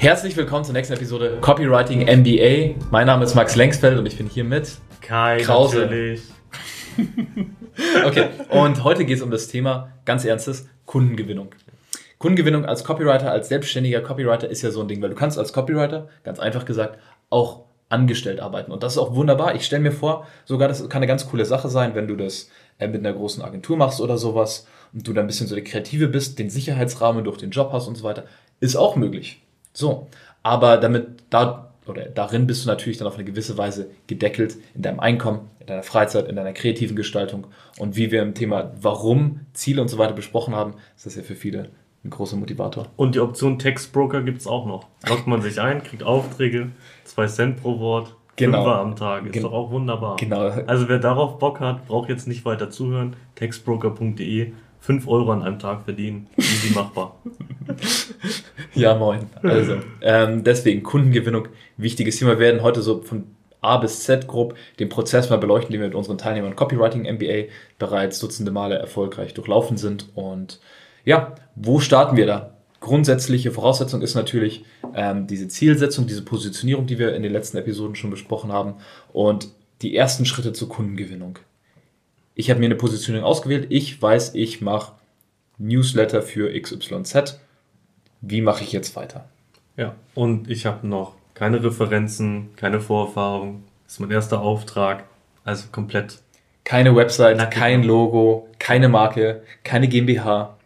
Herzlich 0.00 0.34
willkommen 0.34 0.64
zur 0.64 0.72
nächsten 0.72 0.94
Episode 0.94 1.36
Copywriting 1.42 2.06
MBA. 2.06 2.82
Mein 2.90 3.06
Name 3.06 3.22
ist 3.22 3.34
Max 3.34 3.54
Lengsfeld 3.54 3.98
und 3.98 4.06
ich 4.06 4.16
bin 4.16 4.30
hier 4.30 4.44
mit 4.44 4.78
Kai 5.02 5.42
Krause. 5.42 5.80
natürlich. 5.80 6.22
okay, 8.06 8.28
und 8.48 8.82
heute 8.82 9.04
geht 9.04 9.18
es 9.18 9.22
um 9.22 9.30
das 9.30 9.48
Thema, 9.48 9.92
ganz 10.06 10.24
ernstes, 10.24 10.66
Kundengewinnung. 10.86 11.54
Kundengewinnung 12.16 12.64
als 12.64 12.82
Copywriter, 12.82 13.30
als 13.30 13.50
selbstständiger 13.50 14.00
Copywriter 14.00 14.48
ist 14.48 14.62
ja 14.62 14.70
so 14.70 14.80
ein 14.80 14.88
Ding, 14.88 15.02
weil 15.02 15.10
du 15.10 15.16
kannst 15.16 15.38
als 15.38 15.52
Copywriter, 15.52 16.08
ganz 16.24 16.38
einfach 16.38 16.64
gesagt, 16.64 16.98
auch 17.28 17.64
angestellt 17.90 18.40
arbeiten. 18.40 18.72
Und 18.72 18.82
das 18.82 18.94
ist 18.94 18.98
auch 18.98 19.14
wunderbar. 19.14 19.54
Ich 19.54 19.66
stelle 19.66 19.82
mir 19.82 19.92
vor, 19.92 20.26
sogar 20.46 20.68
das 20.68 20.80
kann 20.88 21.00
eine 21.00 21.08
ganz 21.08 21.28
coole 21.28 21.44
Sache 21.44 21.68
sein, 21.68 21.94
wenn 21.94 22.08
du 22.08 22.16
das 22.16 22.48
äh, 22.78 22.88
mit 22.88 23.00
einer 23.04 23.12
großen 23.12 23.42
Agentur 23.42 23.76
machst 23.76 24.00
oder 24.00 24.16
sowas 24.16 24.66
und 24.94 25.06
du 25.06 25.12
dann 25.12 25.26
ein 25.26 25.26
bisschen 25.26 25.46
so 25.46 25.54
der 25.54 25.64
Kreative 25.64 26.08
bist, 26.08 26.38
den 26.38 26.48
Sicherheitsrahmen 26.48 27.22
durch 27.22 27.36
den 27.36 27.50
Job 27.50 27.68
hast 27.74 27.86
und 27.86 27.96
so 27.96 28.04
weiter, 28.04 28.24
ist 28.60 28.76
auch 28.76 28.96
möglich. 28.96 29.42
So, 29.72 30.08
aber 30.42 30.76
damit 30.76 31.24
da 31.30 31.70
oder 31.86 32.04
darin 32.06 32.46
bist 32.46 32.64
du 32.64 32.68
natürlich 32.68 32.98
dann 32.98 33.08
auf 33.08 33.14
eine 33.14 33.24
gewisse 33.24 33.58
Weise 33.58 33.90
gedeckelt 34.06 34.56
in 34.74 34.82
deinem 34.82 35.00
Einkommen, 35.00 35.50
in 35.60 35.66
deiner 35.66 35.82
Freizeit, 35.82 36.28
in 36.28 36.36
deiner 36.36 36.52
kreativen 36.52 36.96
Gestaltung. 36.96 37.46
Und 37.78 37.96
wie 37.96 38.10
wir 38.10 38.22
im 38.22 38.34
Thema 38.34 38.72
Warum, 38.80 39.40
Ziele 39.52 39.82
und 39.82 39.88
so 39.88 39.98
weiter 39.98 40.12
besprochen 40.12 40.54
haben, 40.54 40.74
ist 40.96 41.06
das 41.06 41.16
ja 41.16 41.22
für 41.22 41.34
viele 41.34 41.70
ein 42.04 42.10
großer 42.10 42.36
Motivator. 42.36 42.86
Und 42.96 43.14
die 43.14 43.20
Option 43.20 43.58
Textbroker 43.58 44.22
gibt 44.22 44.38
es 44.38 44.46
auch 44.46 44.66
noch. 44.66 44.86
Lockt 45.06 45.26
man 45.26 45.42
sich 45.42 45.60
ein, 45.60 45.82
kriegt 45.82 46.02
Aufträge, 46.02 46.70
zwei 47.04 47.26
Cent 47.26 47.60
pro 47.60 47.78
Wort, 47.78 48.14
genau. 48.36 48.64
Fünfer 48.64 48.78
am 48.78 48.96
Tag. 48.96 49.26
Ist 49.26 49.32
Gen 49.32 49.42
doch 49.42 49.52
auch 49.52 49.70
wunderbar. 49.70 50.16
Genau. 50.16 50.40
Also 50.66 50.88
wer 50.88 50.98
darauf 50.98 51.38
Bock 51.38 51.60
hat, 51.60 51.86
braucht 51.86 52.08
jetzt 52.08 52.26
nicht 52.26 52.44
weiter 52.44 52.70
zuhören. 52.70 53.16
Textbroker.de 53.34 54.52
5 54.80 55.08
Euro 55.08 55.32
an 55.32 55.42
einem 55.42 55.58
Tag 55.58 55.82
verdienen. 55.82 56.28
Easy 56.38 56.74
machbar. 56.74 57.16
ja, 58.74 58.94
moin. 58.94 59.26
Also, 59.42 59.78
ähm, 60.00 60.44
deswegen 60.44 60.82
Kundengewinnung, 60.82 61.48
wichtiges 61.76 62.18
Thema. 62.18 62.32
Wir 62.32 62.38
werden 62.38 62.62
heute 62.62 62.82
so 62.82 63.02
von 63.02 63.24
A 63.60 63.76
bis 63.76 64.04
Z 64.04 64.26
grob 64.26 64.54
den 64.78 64.88
Prozess 64.88 65.28
mal 65.30 65.38
beleuchten, 65.38 65.72
den 65.72 65.80
wir 65.80 65.88
mit 65.88 65.96
unseren 65.96 66.18
Teilnehmern 66.18 66.56
Copywriting 66.56 67.02
MBA 67.02 67.50
bereits 67.78 68.18
dutzende 68.18 68.52
Male 68.52 68.76
erfolgreich 68.76 69.34
durchlaufen 69.34 69.76
sind. 69.76 70.08
Und 70.14 70.60
ja, 71.04 71.34
wo 71.56 71.80
starten 71.80 72.16
wir 72.16 72.26
da? 72.26 72.54
Grundsätzliche 72.80 73.52
Voraussetzung 73.52 74.00
ist 74.00 74.14
natürlich 74.14 74.64
ähm, 74.94 75.26
diese 75.26 75.48
Zielsetzung, 75.48 76.06
diese 76.06 76.22
Positionierung, 76.22 76.86
die 76.86 76.98
wir 76.98 77.14
in 77.14 77.22
den 77.22 77.32
letzten 77.32 77.58
Episoden 77.58 77.94
schon 77.94 78.10
besprochen 78.10 78.52
haben 78.52 78.74
und 79.12 79.48
die 79.82 79.94
ersten 79.94 80.24
Schritte 80.24 80.54
zur 80.54 80.70
Kundengewinnung 80.70 81.38
ich 82.40 82.50
habe 82.50 82.60
mir 82.60 82.66
eine 82.66 82.74
Positionierung 82.74 83.26
ausgewählt, 83.26 83.66
ich 83.68 84.00
weiß, 84.00 84.34
ich 84.34 84.60
mache 84.60 84.94
Newsletter 85.58 86.22
für 86.22 86.58
XYZ. 86.58 87.38
Wie 88.20 88.40
mache 88.40 88.64
ich 88.64 88.72
jetzt 88.72 88.96
weiter? 88.96 89.28
Ja, 89.76 89.94
und 90.14 90.50
ich 90.50 90.66
habe 90.66 90.86
noch 90.86 91.14
keine 91.34 91.62
Referenzen, 91.62 92.50
keine 92.56 92.80
Vorerfahrung. 92.80 93.64
Das 93.84 93.94
ist 93.94 94.00
mein 94.00 94.10
erster 94.10 94.40
Auftrag. 94.40 95.04
Also 95.44 95.68
komplett. 95.72 96.18
Keine 96.64 96.94
Website, 96.94 97.50
kein 97.50 97.82
Logo, 97.82 98.48
keine 98.58 98.88
Marke, 98.88 99.42
keine 99.64 99.88
GmbH. 99.88 100.56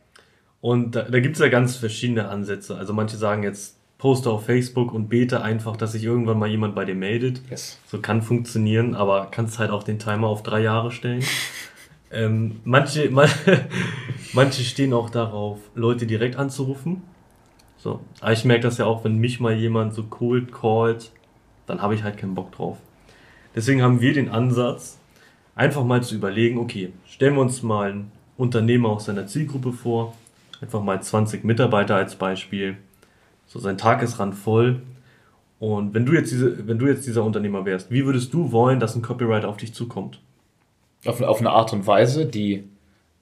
Und 0.60 0.97
da, 0.97 1.02
da 1.02 1.20
gibt 1.20 1.36
es 1.36 1.41
ja 1.41 1.48
ganz 1.48 1.77
verschiedene 1.77 2.28
Ansätze. 2.28 2.77
Also 2.77 2.92
manche 2.92 3.16
sagen 3.16 3.42
jetzt, 3.44 3.77
poste 3.98 4.30
auf 4.30 4.44
Facebook 4.47 4.92
und 4.92 5.08
bete 5.08 5.42
einfach, 5.42 5.77
dass 5.77 5.92
sich 5.92 6.05
irgendwann 6.05 6.38
mal 6.38 6.48
jemand 6.48 6.75
bei 6.75 6.84
dir 6.84 6.94
meldet. 6.94 7.41
Yes. 7.48 7.78
So 7.86 8.00
kann 8.00 8.20
funktionieren, 8.20 8.94
aber 8.94 9.28
kannst 9.30 9.58
halt 9.58 9.70
auch 9.70 9.82
den 9.82 9.98
Timer 9.98 10.27
auf 10.27 10.42
drei 10.42 10.60
Jahre 10.60 10.91
stellen. 10.91 11.22
ähm, 12.10 12.60
manche, 12.64 13.08
man, 13.10 13.30
manche 14.32 14.62
stehen 14.62 14.92
auch 14.92 15.08
darauf, 15.08 15.58
Leute 15.75 16.06
direkt 16.06 16.36
anzurufen. 16.36 17.02
So. 17.84 18.00
Aber 18.22 18.32
ich 18.32 18.46
merke 18.46 18.62
das 18.62 18.78
ja 18.78 18.86
auch, 18.86 19.04
wenn 19.04 19.18
mich 19.18 19.40
mal 19.40 19.52
jemand 19.52 19.92
so 19.92 20.04
cold 20.04 20.53
callt, 20.53 21.12
dann 21.66 21.82
habe 21.82 21.94
ich 21.94 22.03
halt 22.03 22.16
keinen 22.16 22.34
Bock 22.34 22.50
drauf. 22.53 22.78
Deswegen 23.54 23.82
haben 23.82 24.00
wir 24.00 24.14
den 24.14 24.31
Ansatz, 24.31 24.98
einfach 25.54 25.84
mal 25.84 26.03
zu 26.03 26.14
überlegen, 26.14 26.59
okay, 26.59 26.94
stellen 27.06 27.34
wir 27.34 27.42
uns 27.42 27.62
mal 27.62 27.91
einen 27.91 28.12
Unternehmer 28.38 28.88
aus 28.88 29.04
seiner 29.04 29.26
Zielgruppe 29.26 29.75
vor, 29.75 30.14
einfach 30.62 30.82
mal 30.82 31.03
20 31.03 31.44
Mitarbeiter 31.44 31.94
als 31.94 32.16
Beispiel 32.16 32.78
so 33.47 33.59
sein 33.59 33.76
Tag 33.76 34.03
ist 34.03 34.19
randvoll. 34.19 34.80
Und 35.59 35.92
wenn 35.92 36.06
du 36.06 36.14
jetzt 36.14 36.32
diese, 36.32 36.66
wenn 36.66 36.78
du 36.78 36.86
jetzt 36.86 37.06
dieser 37.06 37.22
Unternehmer 37.22 37.66
wärst, 37.66 37.91
wie 37.91 38.06
würdest 38.06 38.32
du 38.32 38.50
wollen, 38.50 38.80
dass 38.80 38.97
ein 38.97 39.03
Copywriter 39.03 39.47
auf 39.47 39.59
dich 39.59 39.75
zukommt? 39.75 40.22
Auf, 41.04 41.20
auf 41.20 41.41
eine 41.41 41.50
Art 41.50 41.75
und 41.75 41.86
Weise, 41.86 42.25
die 42.25 42.64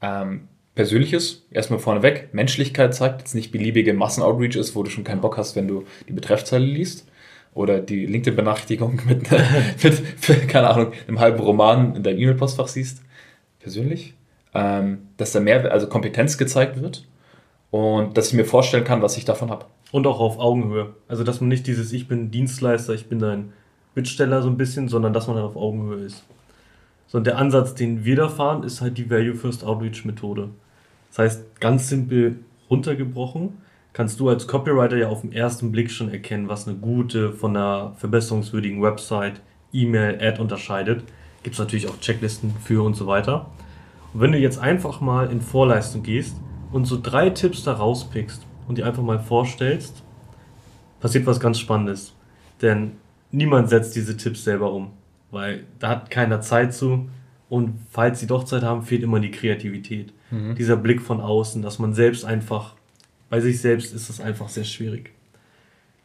ähm, 0.00 0.47
persönlich 0.75 1.12
ist, 1.12 1.47
erstmal 1.50 1.78
vorneweg, 1.78 2.31
Menschlichkeit 2.33 2.94
zeigt, 2.94 3.21
jetzt 3.21 3.34
nicht 3.34 3.53
beliebige 3.53 3.93
Massenoutreach 3.94 4.56
ist, 4.56 4.75
wo 4.75 4.83
du 4.83 4.91
schon 4.91 5.05
keinen 5.05 5.21
Bock 5.21 5.37
hast, 5.37 5.56
wenn 5.56 5.69
du 5.69 5.84
die 6.09 6.12
Betreffzeile 6.12 6.65
liest. 6.65 7.09
Oder 7.55 7.81
die 7.81 8.06
LinkedIn-Benachrichtigung 8.06 9.00
mit, 9.06 9.31
mit, 9.31 10.49
keine 10.49 10.71
Ahnung, 10.71 10.93
einem 11.06 11.21
halben 11.21 11.41
Roman 11.41 11.94
in 11.97 12.03
deinem 12.03 12.19
E-Mail-Postfach 12.19 12.69
siehst. 12.69 13.03
Persönlich. 13.61 14.15
Ähm, 14.55 15.09
dass 15.19 15.32
da 15.32 15.41
mehr, 15.41 15.71
also 15.71 15.87
Kompetenz 15.87 16.38
gezeigt 16.38 16.81
wird 16.81 17.06
und 17.71 18.16
dass 18.16 18.28
ich 18.28 18.34
mir 18.34 18.44
vorstellen 18.44 18.84
kann, 18.84 19.03
was 19.03 19.16
ich 19.16 19.25
davon 19.25 19.50
habe. 19.50 19.66
Und 19.93 20.06
auch 20.06 20.21
auf 20.21 20.38
Augenhöhe. 20.38 20.94
Also, 21.09 21.25
dass 21.25 21.41
man 21.41 21.49
nicht 21.49 21.66
dieses 21.66 21.93
Ich 21.93 22.09
bin 22.09 22.31
Dienstleister, 22.31 22.94
ich 22.94 23.09
bin 23.09 23.19
dein 23.19 23.53
Bittsteller 23.94 24.43
so 24.43 24.49
ein 24.49 24.56
bisschen, 24.56 24.88
sondern 24.88 25.12
dass 25.12 25.27
man 25.27 25.37
dann 25.37 25.44
auf 25.44 25.56
Augenhöhe 25.56 26.05
ist. 26.05 26.22
So, 27.12 27.19
und 27.19 27.27
der 27.27 27.37
Ansatz, 27.37 27.75
den 27.75 28.06
wir 28.06 28.17
da 28.17 28.31
fahren, 28.31 28.62
ist 28.62 28.81
halt 28.81 28.97
die 28.97 29.11
Value 29.11 29.34
First 29.34 29.65
Outreach 29.65 30.06
Methode. 30.06 30.49
Das 31.11 31.19
heißt, 31.19 31.61
ganz 31.61 31.91
simpel 31.91 32.39
runtergebrochen, 32.71 33.59
kannst 33.93 34.19
du 34.19 34.31
als 34.31 34.47
Copywriter 34.47 34.97
ja 34.97 35.09
auf 35.11 35.21
den 35.21 35.31
ersten 35.31 35.73
Blick 35.73 35.91
schon 35.91 36.11
erkennen, 36.11 36.49
was 36.49 36.67
eine 36.67 36.78
gute 36.78 37.34
von 37.34 37.55
einer 37.55 37.93
verbesserungswürdigen 37.99 38.81
Website, 38.81 39.43
E-Mail, 39.75 40.27
Ad 40.27 40.41
unterscheidet. 40.41 41.05
Gibt 41.43 41.53
es 41.53 41.59
natürlich 41.59 41.87
auch 41.87 42.00
Checklisten 42.00 42.55
für 42.65 42.83
und 42.83 42.95
so 42.95 43.06
weiter. 43.06 43.50
Und 44.15 44.23
wenn 44.23 44.33
du 44.33 44.39
jetzt 44.39 44.59
einfach 44.59 45.03
mal 45.03 45.31
in 45.31 45.43
Vorleistung 45.43 46.03
gehst 46.03 46.37
und 46.73 46.87
so 46.87 46.99
drei 46.99 47.29
Tipps 47.29 47.62
da 47.62 47.75
rauspickst, 47.75 48.47
und 48.67 48.79
dir 48.79 48.87
einfach 48.87 49.03
mal 49.03 49.19
vorstellst, 49.19 50.03
passiert 51.00 51.27
was 51.27 51.41
ganz 51.41 51.59
Spannendes. 51.59 52.15
Denn 52.62 52.93
niemand 53.31 53.69
setzt 53.69 53.97
diese 53.97 54.17
Tipps 54.17 54.44
selber 54.44 54.73
um, 54.73 54.93
weil 55.32 55.65
da 55.81 55.88
hat 55.88 56.10
keiner 56.10 56.41
Zeit 56.41 56.72
zu. 56.72 57.10
Und 57.48 57.81
falls 57.91 58.20
sie 58.20 58.28
doch 58.28 58.44
Zeit 58.44 58.62
haben, 58.62 58.82
fehlt 58.82 59.03
immer 59.03 59.19
die 59.19 59.32
Kreativität. 59.32 60.12
Mhm. 60.31 60.54
Dieser 60.54 60.76
Blick 60.76 61.03
von 61.03 61.20
außen, 61.20 61.60
dass 61.60 61.81
man 61.81 61.93
selbst 61.93 62.25
einfach, 62.25 62.76
bei 63.28 63.41
sich 63.41 63.60
selbst 63.60 63.93
ist 63.93 64.09
das 64.09 64.20
einfach 64.20 64.48
sehr 64.48 64.65
schwierig. 64.65 65.10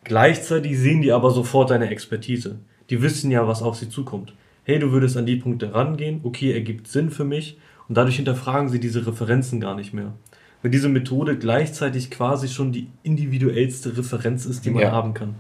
Gleichzeitig 0.04 0.80
sehen 0.80 1.04
die 1.04 1.12
aber 1.12 1.30
sofort 1.30 1.70
deine 1.70 1.90
Expertise. 1.90 2.58
Die 2.90 3.04
wissen 3.04 3.30
ja, 3.30 3.48
was 3.48 3.62
auf 3.62 3.76
sie 3.76 3.90
zukommt. 3.90 4.34
Hey, 4.64 4.80
du 4.80 4.92
würdest 4.92 5.16
an 5.16 5.26
die 5.26 5.36
Punkte 5.36 5.74
rangehen, 5.74 6.22
okay, 6.24 6.54
ergibt 6.54 6.88
Sinn 6.88 7.12
für 7.12 7.26
mich. 7.26 7.60
Und 7.88 7.96
dadurch 7.96 8.16
hinterfragen 8.16 8.70
sie 8.70 8.80
diese 8.80 9.06
Referenzen 9.06 9.62
gar 9.62 9.76
nicht 9.76 9.94
mehr 9.94 10.14
weil 10.62 10.72
diese 10.72 10.90
Methode 10.90 11.38
gleichzeitig 11.38 12.12
quasi 12.12 12.48
schon 12.48 12.72
die 12.72 12.88
individuellste 13.04 13.98
Referenz 13.98 14.46
ist, 14.46 14.66
die 14.66 14.72
man 14.72 14.84
ja. 14.84 14.92
haben 14.92 15.14
kann. 15.14 15.36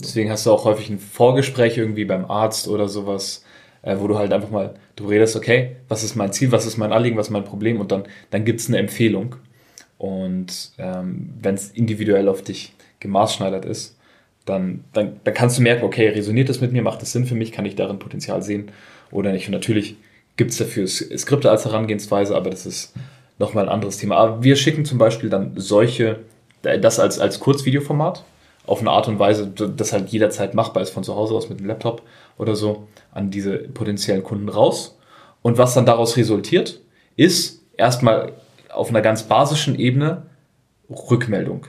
Deswegen 0.00 0.30
hast 0.30 0.46
du 0.46 0.52
auch 0.52 0.64
häufig 0.64 0.90
ein 0.90 0.98
Vorgespräch 0.98 1.76
irgendwie 1.76 2.04
beim 2.04 2.30
Arzt 2.30 2.68
oder 2.68 2.88
sowas, 2.88 3.44
äh, 3.82 3.96
wo 3.98 4.06
du 4.06 4.16
halt 4.16 4.32
einfach 4.32 4.50
mal, 4.50 4.74
du 4.96 5.06
redest, 5.06 5.36
okay, 5.36 5.76
was 5.88 6.04
ist 6.04 6.14
mein 6.14 6.32
Ziel, 6.32 6.52
was 6.52 6.66
ist 6.66 6.76
mein 6.76 6.92
Anliegen, 6.92 7.16
was 7.16 7.26
ist 7.28 7.32
mein 7.32 7.44
Problem 7.44 7.80
und 7.80 7.90
dann, 7.90 8.04
dann 8.30 8.44
gibt 8.44 8.60
es 8.60 8.68
eine 8.68 8.78
Empfehlung. 8.78 9.36
Und 9.98 10.72
ähm, 10.78 11.30
wenn 11.40 11.56
es 11.56 11.70
individuell 11.70 12.28
auf 12.28 12.42
dich 12.42 12.72
gemaßschneidert 13.00 13.64
ist, 13.64 13.96
dann, 14.44 14.84
dann, 14.92 15.20
dann 15.24 15.34
kannst 15.34 15.58
du 15.58 15.62
merken, 15.62 15.84
okay, 15.84 16.08
resoniert 16.08 16.48
das 16.48 16.60
mit 16.60 16.72
mir, 16.72 16.82
macht 16.82 17.02
das 17.02 17.12
Sinn 17.12 17.26
für 17.26 17.34
mich, 17.34 17.52
kann 17.52 17.66
ich 17.66 17.74
darin 17.74 17.98
Potenzial 17.98 18.42
sehen 18.42 18.70
oder 19.10 19.32
nicht. 19.32 19.46
Und 19.46 19.52
natürlich 19.52 19.96
gibt 20.36 20.52
es 20.52 20.58
dafür 20.58 20.86
Skripte 20.86 21.50
als 21.50 21.64
Herangehensweise, 21.64 22.36
aber 22.36 22.50
das 22.50 22.64
ist 22.64 22.94
nochmal 23.38 23.64
ein 23.64 23.70
anderes 23.70 23.98
Thema. 23.98 24.16
Aber 24.16 24.42
wir 24.42 24.56
schicken 24.56 24.84
zum 24.84 24.98
Beispiel 24.98 25.28
dann 25.28 25.52
solche, 25.56 26.20
das 26.62 26.98
als, 27.00 27.18
als 27.18 27.40
Kurzvideoformat 27.40 28.24
auf 28.68 28.80
eine 28.80 28.90
Art 28.90 29.08
und 29.08 29.18
Weise, 29.18 29.46
das 29.48 29.92
halt 29.92 30.10
jederzeit 30.10 30.54
machbar 30.54 30.82
ist 30.82 30.90
von 30.90 31.04
zu 31.04 31.14
Hause 31.16 31.34
aus 31.34 31.48
mit 31.48 31.60
dem 31.60 31.66
Laptop 31.66 32.02
oder 32.36 32.54
so, 32.54 32.86
an 33.12 33.30
diese 33.30 33.58
potenziellen 33.58 34.22
Kunden 34.22 34.48
raus. 34.48 34.98
Und 35.42 35.58
was 35.58 35.74
dann 35.74 35.86
daraus 35.86 36.16
resultiert, 36.16 36.80
ist 37.16 37.62
erstmal 37.76 38.32
auf 38.70 38.90
einer 38.90 39.00
ganz 39.00 39.22
basischen 39.22 39.78
Ebene 39.78 40.22
Rückmeldung. 40.90 41.66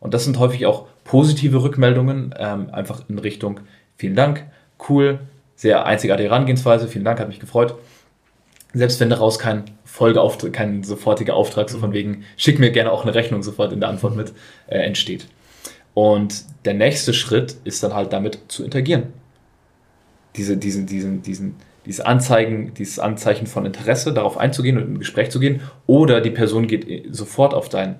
Und 0.00 0.14
das 0.14 0.24
sind 0.24 0.38
häufig 0.38 0.66
auch 0.66 0.86
positive 1.04 1.62
Rückmeldungen, 1.62 2.34
ähm, 2.38 2.70
einfach 2.70 3.02
in 3.08 3.18
Richtung 3.18 3.60
vielen 3.96 4.16
Dank, 4.16 4.44
cool, 4.88 5.20
sehr 5.54 5.86
einzigartige 5.86 6.28
Herangehensweise, 6.28 6.88
vielen 6.88 7.04
Dank, 7.04 7.18
hat 7.18 7.28
mich 7.28 7.40
gefreut. 7.40 7.74
Selbst 8.74 9.00
wenn 9.00 9.08
daraus 9.08 9.38
kein 9.38 9.64
Folgeauftrag, 9.84 10.52
kein 10.52 10.82
sofortiger 10.82 11.34
Auftrag, 11.34 11.70
so 11.70 11.78
von 11.78 11.92
wegen, 11.92 12.24
schick 12.36 12.58
mir 12.58 12.70
gerne 12.70 12.92
auch 12.92 13.04
eine 13.04 13.14
Rechnung 13.14 13.42
sofort 13.42 13.72
in 13.72 13.80
der 13.80 13.88
Antwort 13.88 14.16
mit, 14.16 14.32
äh, 14.66 14.78
entsteht. 14.78 15.26
Und 15.96 16.44
der 16.66 16.74
nächste 16.74 17.14
Schritt 17.14 17.56
ist 17.64 17.82
dann 17.82 17.94
halt 17.94 18.12
damit 18.12 18.38
zu 18.48 18.62
interagieren. 18.62 19.14
Diese, 20.36 20.58
diesen, 20.58 20.84
diesen, 20.84 21.22
diesen, 21.22 21.54
dieses 21.86 22.02
Anzeigen, 22.02 22.74
dieses 22.74 22.98
Anzeichen 22.98 23.46
von 23.46 23.64
Interesse, 23.64 24.12
darauf 24.12 24.36
einzugehen 24.36 24.76
und 24.76 24.92
ein 24.92 24.98
Gespräch 24.98 25.30
zu 25.30 25.40
gehen, 25.40 25.62
oder 25.86 26.20
die 26.20 26.30
Person 26.30 26.66
geht 26.66 27.06
sofort 27.14 27.54
auf 27.54 27.70
dein 27.70 27.96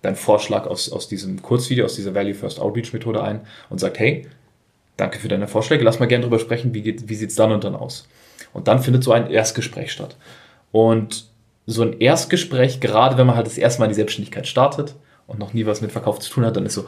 deinen 0.00 0.14
Vorschlag 0.14 0.68
aus, 0.68 0.92
aus 0.92 1.08
diesem 1.08 1.42
Kurzvideo, 1.42 1.86
aus 1.86 1.96
dieser 1.96 2.14
Value 2.14 2.34
First 2.34 2.60
Outreach 2.60 2.92
Methode 2.92 3.20
ein 3.20 3.40
und 3.68 3.80
sagt, 3.80 3.98
hey, 3.98 4.28
danke 4.96 5.18
für 5.18 5.26
deine 5.26 5.48
Vorschläge, 5.48 5.82
lass 5.82 5.98
mal 5.98 6.06
gerne 6.06 6.22
drüber 6.22 6.38
sprechen, 6.38 6.72
wie, 6.72 6.82
geht, 6.82 7.08
wie 7.08 7.16
sieht 7.16 7.30
es 7.30 7.36
dann 7.36 7.50
und 7.50 7.64
dann 7.64 7.74
aus. 7.74 8.06
Und 8.52 8.68
dann 8.68 8.78
findet 8.78 9.02
so 9.02 9.10
ein 9.10 9.28
Erstgespräch 9.28 9.90
statt. 9.90 10.16
Und 10.70 11.24
so 11.66 11.82
ein 11.82 11.98
Erstgespräch, 11.98 12.78
gerade 12.78 13.18
wenn 13.18 13.26
man 13.26 13.34
halt 13.34 13.48
das 13.48 13.58
erste 13.58 13.80
Mal 13.80 13.86
in 13.86 13.90
die 13.90 13.96
Selbstständigkeit 13.96 14.46
startet 14.46 14.94
und 15.26 15.38
noch 15.38 15.54
nie 15.54 15.66
was 15.66 15.80
mit 15.80 15.92
Verkauf 15.92 16.18
zu 16.20 16.30
tun 16.30 16.44
hat, 16.44 16.56
dann 16.56 16.66
ist 16.66 16.74
so, 16.74 16.84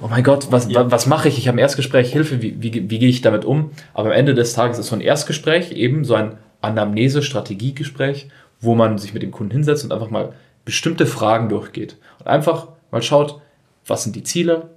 oh 0.00 0.08
mein 0.08 0.24
Gott, 0.24 0.48
was, 0.50 0.70
ja. 0.70 0.90
was 0.90 1.06
mache 1.06 1.28
ich? 1.28 1.38
Ich 1.38 1.48
habe 1.48 1.56
ein 1.56 1.60
Erstgespräch, 1.60 2.10
Hilfe, 2.10 2.40
wie, 2.40 2.62
wie, 2.62 2.90
wie 2.90 2.98
gehe 2.98 3.08
ich 3.08 3.20
damit 3.20 3.44
um? 3.44 3.70
Aber 3.92 4.10
am 4.10 4.14
Ende 4.14 4.34
des 4.34 4.54
Tages 4.54 4.78
ist 4.78 4.88
so 4.88 4.96
ein 4.96 5.00
Erstgespräch 5.00 5.72
eben 5.72 6.04
so 6.04 6.14
ein 6.14 6.38
Anamnese-Strategiegespräch, 6.62 8.28
wo 8.60 8.74
man 8.74 8.98
sich 8.98 9.12
mit 9.12 9.22
dem 9.22 9.30
Kunden 9.30 9.52
hinsetzt 9.52 9.84
und 9.84 9.92
einfach 9.92 10.10
mal 10.10 10.32
bestimmte 10.64 11.06
Fragen 11.06 11.48
durchgeht. 11.48 11.96
Und 12.18 12.26
einfach 12.26 12.68
mal 12.90 13.02
schaut, 13.02 13.40
was 13.86 14.04
sind 14.04 14.16
die 14.16 14.24
Ziele, 14.24 14.70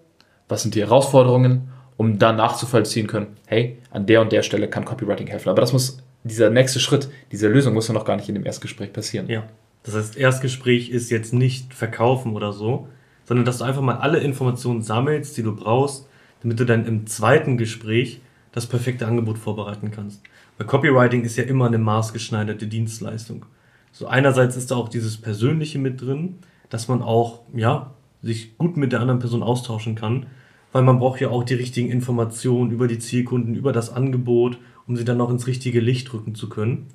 was 0.48 0.62
sind 0.62 0.76
die 0.76 0.82
Herausforderungen, 0.82 1.70
um 1.96 2.20
dann 2.20 2.36
nachzuvollziehen 2.36 3.08
können, 3.08 3.38
hey, 3.48 3.78
an 3.92 4.06
der 4.06 4.22
und 4.22 4.32
der 4.32 4.44
Stelle 4.44 4.70
kann 4.70 4.86
Copywriting 4.86 5.28
helfen. 5.28 5.50
Aber 5.50 5.62
das 5.62 5.74
muss, 5.74 5.98
dieser 6.24 6.50
nächste 6.50 6.80
Schritt, 6.80 7.10
diese 7.32 7.48
Lösung 7.48 7.74
muss 7.74 7.88
ja 7.88 7.94
noch 7.94 8.06
gar 8.06 8.16
nicht 8.16 8.30
in 8.30 8.36
dem 8.36 8.46
Erstgespräch 8.46 8.94
passieren. 8.94 9.28
Ja. 9.30 9.44
Das 9.90 9.96
heißt, 9.96 10.18
Erstgespräch 10.18 10.92
ist 10.92 11.10
jetzt 11.10 11.34
nicht 11.34 11.74
verkaufen 11.74 12.36
oder 12.36 12.54
so, 12.54 12.90
sondern 13.26 13.44
dass 13.44 13.58
du 13.58 13.64
einfach 13.64 13.82
mal 13.82 13.98
alle 13.98 14.20
Informationen 14.20 14.84
sammelst, 14.84 15.36
die 15.36 15.42
du 15.42 15.56
brauchst, 15.56 16.08
damit 16.44 16.60
du 16.60 16.66
dann 16.66 16.86
im 16.86 17.08
zweiten 17.08 17.58
Gespräch 17.58 18.22
das 18.52 18.68
perfekte 18.68 19.08
Angebot 19.08 19.40
vorbereiten 19.40 19.90
kannst. 19.90 20.22
Weil 20.58 20.68
Copywriting 20.68 21.24
ist 21.24 21.38
ja 21.38 21.44
immer 21.44 21.66
eine 21.66 21.80
maßgeschneiderte 21.80 22.68
Dienstleistung. 22.68 23.48
So 23.92 24.06
einerseits 24.06 24.56
ist 24.56 24.70
da 24.70 24.76
auch 24.76 24.90
dieses 24.90 25.18
Persönliche 25.18 25.80
mit 25.80 26.00
drin, 26.00 26.36
dass 26.70 26.88
man 26.88 27.02
auch, 27.02 27.42
ja, 27.56 27.96
sich 28.22 28.60
gut 28.60 28.78
mit 28.78 28.92
der 28.92 29.00
anderen 29.00 29.20
Person 29.20 29.42
austauschen 29.42 29.96
kann, 29.96 30.28
weil 30.72 30.84
man 30.84 31.00
braucht 31.00 31.20
ja 31.20 31.30
auch 31.30 31.44
die 31.44 31.56
richtigen 31.56 31.90
Informationen 31.90 32.70
über 32.70 32.88
die 32.88 33.00
Zielkunden, 33.00 33.56
über 33.56 33.72
das 33.72 33.92
Angebot, 33.92 34.60
um 34.86 34.96
sie 34.96 35.06
dann 35.06 35.20
auch 35.20 35.32
ins 35.32 35.48
richtige 35.48 35.80
Licht 35.80 36.14
rücken 36.14 36.36
zu 36.36 36.48
können. 36.48 36.86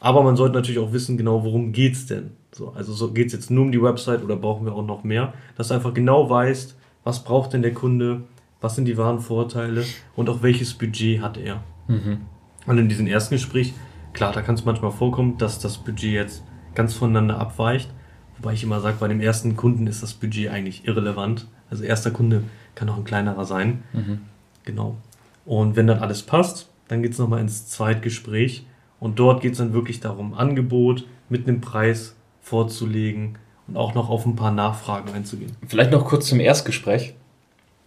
Aber 0.00 0.22
man 0.22 0.36
sollte 0.36 0.54
natürlich 0.54 0.78
auch 0.78 0.92
wissen, 0.92 1.16
genau, 1.16 1.44
worum 1.44 1.72
geht's 1.72 2.06
denn? 2.06 2.30
So, 2.52 2.70
also 2.70 2.92
so 2.92 3.12
geht's 3.12 3.32
jetzt 3.32 3.50
nur 3.50 3.64
um 3.64 3.72
die 3.72 3.82
Website 3.82 4.22
oder 4.22 4.36
brauchen 4.36 4.64
wir 4.64 4.74
auch 4.74 4.86
noch 4.86 5.04
mehr? 5.04 5.32
Dass 5.56 5.68
du 5.68 5.74
einfach 5.74 5.92
genau 5.92 6.30
weißt, 6.30 6.76
was 7.04 7.24
braucht 7.24 7.52
denn 7.52 7.62
der 7.62 7.74
Kunde, 7.74 8.22
was 8.60 8.74
sind 8.74 8.84
die 8.84 8.96
wahren 8.96 9.20
Vorteile 9.20 9.84
und 10.14 10.28
auch 10.28 10.42
welches 10.42 10.74
Budget 10.74 11.20
hat 11.20 11.36
er. 11.36 11.62
Mhm. 11.88 12.18
Und 12.66 12.78
in 12.78 12.88
diesem 12.88 13.06
ersten 13.06 13.34
Gespräch, 13.34 13.74
klar, 14.12 14.32
da 14.32 14.42
kann 14.42 14.54
es 14.54 14.64
manchmal 14.64 14.90
vorkommen, 14.90 15.38
dass 15.38 15.58
das 15.58 15.78
Budget 15.78 16.12
jetzt 16.12 16.44
ganz 16.74 16.94
voneinander 16.94 17.38
abweicht. 17.38 17.90
Wobei 18.36 18.52
ich 18.52 18.62
immer 18.62 18.80
sage, 18.80 18.98
bei 19.00 19.08
dem 19.08 19.20
ersten 19.20 19.56
Kunden 19.56 19.86
ist 19.86 20.02
das 20.02 20.14
Budget 20.14 20.50
eigentlich 20.50 20.86
irrelevant. 20.86 21.48
Also 21.70 21.82
erster 21.82 22.10
Kunde 22.10 22.44
kann 22.74 22.88
auch 22.88 22.96
ein 22.96 23.04
kleinerer 23.04 23.44
sein. 23.44 23.82
Mhm. 23.92 24.20
Genau. 24.64 24.96
Und 25.44 25.76
wenn 25.76 25.86
dann 25.86 25.98
alles 25.98 26.22
passt, 26.22 26.68
dann 26.88 27.02
geht 27.02 27.12
es 27.12 27.18
nochmal 27.18 27.40
ins 27.40 27.68
Zweitgespräch 27.68 28.64
und 29.00 29.18
dort 29.18 29.40
geht 29.42 29.52
es 29.52 29.58
dann 29.58 29.72
wirklich 29.72 30.00
darum, 30.00 30.34
Angebot 30.34 31.04
mit 31.28 31.46
einem 31.46 31.60
Preis 31.60 32.14
vorzulegen 32.40 33.38
und 33.66 33.76
auch 33.76 33.94
noch 33.94 34.08
auf 34.08 34.26
ein 34.26 34.36
paar 34.36 34.50
Nachfragen 34.50 35.12
einzugehen. 35.12 35.52
Vielleicht 35.66 35.92
noch 35.92 36.04
kurz 36.04 36.26
zum 36.26 36.40
Erstgespräch. 36.40 37.14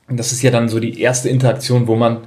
Das 0.07 0.31
ist 0.31 0.41
ja 0.41 0.51
dann 0.51 0.69
so 0.69 0.79
die 0.79 0.99
erste 0.99 1.29
Interaktion, 1.29 1.87
wo 1.87 1.95
man 1.95 2.19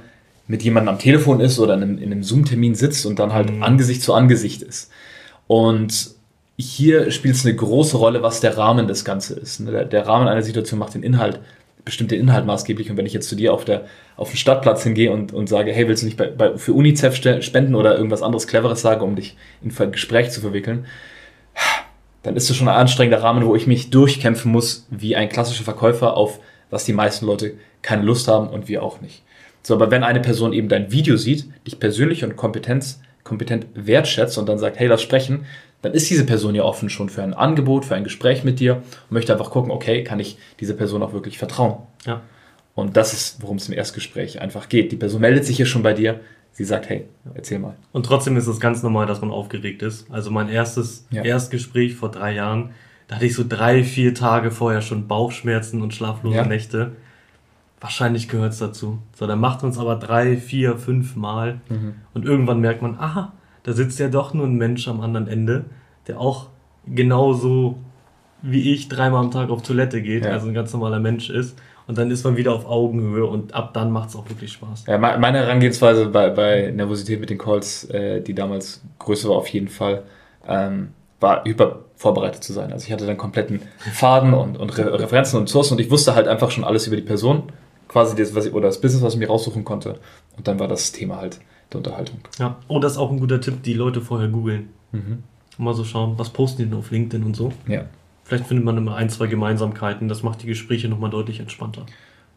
mit 0.47 0.63
jemandem 0.63 0.95
am 0.95 0.99
Telefon 0.99 1.39
ist 1.39 1.59
oder 1.59 1.75
in 1.75 1.83
einem, 1.83 1.97
einem 1.97 2.23
Zoom-Termin 2.23 2.75
sitzt 2.75 3.05
und 3.05 3.19
dann 3.19 3.33
halt 3.33 3.51
mhm. 3.51 3.63
Angesicht 3.63 4.01
zu 4.01 4.13
Angesicht 4.13 4.61
ist. 4.61 4.91
Und 5.47 6.11
hier 6.57 7.11
spielt 7.11 7.35
es 7.35 7.45
eine 7.45 7.55
große 7.55 7.97
Rolle, 7.97 8.21
was 8.21 8.39
der 8.39 8.57
Rahmen 8.57 8.87
des 8.87 9.05
Ganzen 9.05 9.37
ist. 9.37 9.59
Ne? 9.59 9.71
Der, 9.71 9.85
der 9.85 10.07
Rahmen 10.07 10.27
einer 10.27 10.41
Situation 10.41 10.79
macht 10.79 10.93
den 10.93 11.03
Inhalt 11.03 11.39
bestimmt 11.85 12.11
den 12.11 12.19
Inhalt 12.19 12.45
maßgeblich. 12.45 12.89
Und 12.89 12.97
wenn 12.97 13.05
ich 13.05 13.13
jetzt 13.13 13.29
zu 13.29 13.35
dir 13.35 13.53
auf, 13.53 13.63
der, 13.63 13.85
auf 14.17 14.29
den 14.31 14.37
Stadtplatz 14.37 14.83
hingehe 14.83 15.11
und, 15.11 15.31
und 15.31 15.47
sage, 15.47 15.71
hey, 15.71 15.87
willst 15.87 16.01
du 16.01 16.07
nicht 16.07 16.17
bei, 16.17 16.27
bei, 16.27 16.57
für 16.57 16.73
UNICEF 16.73 17.15
spenden 17.41 17.75
oder 17.75 17.95
irgendwas 17.95 18.23
anderes 18.23 18.47
Cleveres 18.47 18.81
sage, 18.81 19.03
um 19.03 19.15
dich 19.15 19.37
in 19.63 19.71
ein 19.77 19.91
Gespräch 19.91 20.31
zu 20.31 20.41
verwickeln, 20.41 20.85
dann 22.23 22.35
ist 22.35 22.49
das 22.49 22.57
schon 22.57 22.67
ein 22.67 22.75
anstrengender 22.75 23.21
Rahmen, 23.21 23.45
wo 23.45 23.55
ich 23.55 23.67
mich 23.67 23.91
durchkämpfen 23.91 24.51
muss, 24.51 24.87
wie 24.89 25.15
ein 25.15 25.29
klassischer 25.29 25.63
Verkäufer, 25.63 26.17
auf 26.17 26.39
was 26.71 26.83
die 26.83 26.93
meisten 26.93 27.27
Leute 27.27 27.53
keine 27.83 28.01
Lust 28.01 28.27
haben 28.27 28.49
und 28.49 28.67
wir 28.67 28.81
auch 28.81 28.99
nicht. 28.99 29.21
So, 29.61 29.75
aber 29.75 29.91
wenn 29.91 30.03
eine 30.03 30.19
Person 30.19 30.51
eben 30.51 30.67
dein 30.67 30.91
Video 30.91 31.17
sieht, 31.17 31.45
dich 31.65 31.79
persönlich 31.79 32.23
und 32.23 32.35
Kompetenz, 32.35 33.01
kompetent 33.23 33.67
wertschätzt 33.75 34.37
und 34.37 34.49
dann 34.49 34.57
sagt, 34.57 34.79
hey, 34.79 34.87
lass 34.87 35.01
sprechen, 35.01 35.45
dann 35.85 35.93
ist 35.93 36.09
diese 36.09 36.25
Person 36.25 36.55
ja 36.55 36.63
offen 36.63 36.89
schon 36.89 37.09
für 37.09 37.21
ein 37.21 37.35
Angebot, 37.35 37.85
für 37.85 37.93
ein 37.93 38.03
Gespräch 38.03 38.43
mit 38.43 38.59
dir 38.59 38.77
und 38.77 39.11
möchte 39.11 39.31
einfach 39.31 39.51
gucken, 39.51 39.69
okay, 39.69 40.03
kann 40.03 40.19
ich 40.19 40.39
dieser 40.59 40.73
Person 40.73 41.03
auch 41.03 41.13
wirklich 41.13 41.37
vertrauen? 41.37 41.77
Ja. 42.07 42.21
Und 42.73 42.97
das 42.97 43.13
ist, 43.13 43.43
worum 43.43 43.57
es 43.57 43.67
im 43.67 43.75
Erstgespräch 43.75 44.41
einfach 44.41 44.67
geht. 44.67 44.91
Die 44.91 44.95
Person 44.95 45.21
meldet 45.21 45.45
sich 45.45 45.57
hier 45.57 45.67
schon 45.67 45.83
bei 45.83 45.93
dir, 45.93 46.21
sie 46.53 46.63
sagt, 46.63 46.89
hey, 46.89 47.05
erzähl 47.35 47.59
mal. 47.59 47.75
Und 47.91 48.07
trotzdem 48.07 48.35
ist 48.35 48.47
es 48.47 48.59
ganz 48.59 48.81
normal, 48.81 49.05
dass 49.05 49.21
man 49.21 49.29
aufgeregt 49.29 49.83
ist. 49.83 50.09
Also 50.11 50.31
mein 50.31 50.49
erstes 50.49 51.05
ja. 51.11 51.23
Erstgespräch 51.23 51.93
vor 51.93 52.09
drei 52.09 52.33
Jahren, 52.33 52.71
da 53.07 53.17
hatte 53.17 53.27
ich 53.27 53.35
so 53.35 53.45
drei, 53.47 53.83
vier 53.83 54.15
Tage 54.15 54.49
vorher 54.49 54.81
schon 54.81 55.07
Bauchschmerzen 55.07 55.83
und 55.83 55.93
schlaflose 55.93 56.37
ja. 56.37 56.45
Nächte. 56.47 56.93
Wahrscheinlich 57.79 58.27
gehört 58.27 58.53
es 58.53 58.57
dazu. 58.57 58.97
So, 59.13 59.27
dann 59.27 59.39
macht 59.39 59.61
man 59.61 59.69
es 59.69 59.77
aber 59.77 59.97
drei, 59.97 60.35
vier, 60.37 60.77
fünf 60.79 61.15
Mal 61.15 61.61
mhm. 61.69 61.93
und 62.15 62.25
irgendwann 62.25 62.59
merkt 62.59 62.81
man, 62.81 62.97
aha, 62.97 63.33
da 63.65 63.73
sitzt 63.73 63.99
ja 63.99 64.09
doch 64.09 64.33
nur 64.35 64.45
ein 64.45 64.55
Mensch 64.55 64.87
am 64.87 65.01
anderen 65.01 65.27
Ende, 65.27 65.65
der 66.07 66.19
auch 66.21 66.47
genauso 66.85 67.77
wie 68.43 68.73
ich 68.73 68.89
dreimal 68.89 69.23
am 69.23 69.31
Tag 69.31 69.49
auf 69.49 69.63
Toilette 69.63 70.03
geht, 70.03 70.23
ja. 70.23 70.31
also 70.31 70.47
ein 70.47 70.53
ganz 70.53 70.71
normaler 70.71 70.99
Mensch 70.99 71.31
ist. 71.31 71.57
Und 71.87 71.97
dann 71.97 72.11
ist 72.11 72.23
man 72.23 72.37
wieder 72.37 72.53
auf 72.53 72.67
Augenhöhe 72.67 73.25
und 73.25 73.55
ab 73.55 73.73
dann 73.73 73.91
macht 73.91 74.09
es 74.09 74.15
auch 74.15 74.29
wirklich 74.29 74.53
Spaß. 74.53 74.85
Ja, 74.87 74.97
meine 74.99 75.39
Herangehensweise 75.39 76.07
bei, 76.07 76.29
bei 76.29 76.71
Nervosität 76.71 77.19
mit 77.19 77.31
den 77.31 77.39
Calls, 77.39 77.85
äh, 77.89 78.21
die 78.21 78.35
damals 78.35 78.83
größer 78.99 79.29
war 79.29 79.37
auf 79.37 79.47
jeden 79.47 79.67
Fall, 79.67 80.03
ähm, 80.47 80.89
war 81.19 81.43
hyper 81.43 81.79
vorbereitet 81.95 82.43
zu 82.43 82.53
sein. 82.53 82.71
Also 82.71 82.85
ich 82.85 82.93
hatte 82.93 83.07
dann 83.07 83.17
kompletten 83.17 83.61
Faden 83.93 84.33
und, 84.35 84.57
und 84.57 84.77
Re 84.77 84.99
Referenzen 84.99 85.39
und 85.39 85.49
Sourcen 85.49 85.73
und 85.73 85.79
ich 85.79 85.89
wusste 85.89 86.13
halt 86.13 86.27
einfach 86.27 86.51
schon 86.51 86.63
alles 86.63 86.85
über 86.85 86.95
die 86.95 87.01
Person, 87.01 87.43
quasi 87.87 88.15
das, 88.15 88.35
was 88.35 88.45
ich, 88.45 88.53
oder 88.53 88.67
das 88.67 88.81
Business, 88.81 89.03
was 89.03 89.13
ich 89.13 89.19
mir 89.19 89.27
raussuchen 89.27 89.63
konnte. 89.63 89.99
Und 90.37 90.47
dann 90.47 90.59
war 90.59 90.67
das 90.67 90.91
Thema 90.91 91.17
halt 91.17 91.39
der 91.71 91.77
Unterhaltung. 91.77 92.19
Ja, 92.39 92.57
und 92.67 92.83
das 92.83 92.93
ist 92.93 92.97
auch 92.97 93.11
ein 93.11 93.19
guter 93.19 93.41
Tipp, 93.41 93.63
die 93.63 93.73
Leute 93.73 94.01
vorher 94.01 94.27
googeln. 94.27 94.69
Mhm. 94.91 95.23
Mal 95.57 95.73
so 95.73 95.83
schauen, 95.83 96.17
was 96.17 96.29
posten 96.29 96.63
die 96.63 96.69
denn 96.69 96.77
auf 96.77 96.91
LinkedIn 96.91 97.25
und 97.25 97.35
so. 97.35 97.53
Ja. 97.67 97.85
Vielleicht 98.23 98.47
findet 98.47 98.65
man 98.65 98.77
immer 98.77 98.95
ein, 98.95 99.09
zwei 99.09 99.27
Gemeinsamkeiten. 99.27 100.07
Das 100.07 100.23
macht 100.23 100.41
die 100.41 100.47
Gespräche 100.47 100.89
nochmal 100.89 101.11
deutlich 101.11 101.39
entspannter. 101.39 101.85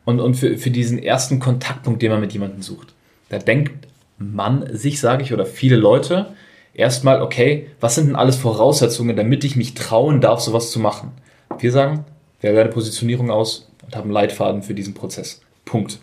Und, 0.05 0.21
und 0.21 0.35
für, 0.35 0.57
für 0.57 0.71
diesen 0.71 0.99
ersten 0.99 1.41
Kontaktpunkt, 1.41 2.01
den 2.03 2.11
man 2.11 2.21
mit 2.21 2.33
jemandem 2.33 2.63
sucht, 2.63 2.95
da 3.29 3.39
denkt 3.39 3.89
man 4.19 4.75
sich, 4.75 5.01
sage 5.01 5.23
ich, 5.23 5.33
oder 5.33 5.47
viele 5.47 5.77
Leute 5.77 6.35
erstmal, 6.75 7.23
okay, 7.23 7.69
was 7.81 7.95
sind 7.95 8.07
denn 8.07 8.17
alles 8.17 8.37
Voraussetzungen, 8.37 9.17
damit 9.17 9.45
ich 9.45 9.57
mich 9.57 9.75
trauen 9.75 10.21
darf, 10.21 10.41
sowas 10.41 10.71
zu 10.71 10.79
machen? 10.79 11.13
Wir 11.59 11.73
sagen, 11.73 12.05
wähle 12.41 12.57
deine 12.57 12.71
Positionierung 12.71 13.31
aus 13.31 13.69
und 13.85 13.97
haben 13.97 14.05
einen 14.05 14.13
Leitfaden 14.13 14.63
für 14.63 14.75
diesen 14.75 14.95
Prozess. 14.95 15.41
Punkt. 15.65 15.99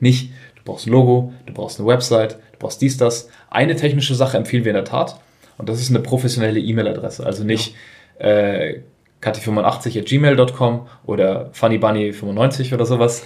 Nicht, 0.00 0.32
brauchst 0.66 0.86
ein 0.86 0.90
Logo, 0.90 1.32
du 1.46 1.54
brauchst 1.54 1.80
eine 1.80 1.88
Website, 1.88 2.34
du 2.34 2.58
brauchst 2.58 2.82
dies, 2.82 2.98
das. 2.98 3.30
Eine 3.48 3.76
technische 3.76 4.14
Sache 4.14 4.36
empfehlen 4.36 4.64
wir 4.64 4.72
in 4.72 4.76
der 4.76 4.84
Tat 4.84 5.18
und 5.56 5.70
das 5.70 5.80
ist 5.80 5.88
eine 5.88 6.00
professionelle 6.00 6.60
E-Mail-Adresse. 6.60 7.24
Also 7.24 7.44
nicht 7.44 7.74
ja. 8.20 8.26
äh, 8.26 8.82
kati85.gmail.com 9.22 10.86
oder 11.06 11.48
funnybunny95 11.52 12.74
oder 12.74 12.84
sowas, 12.84 13.22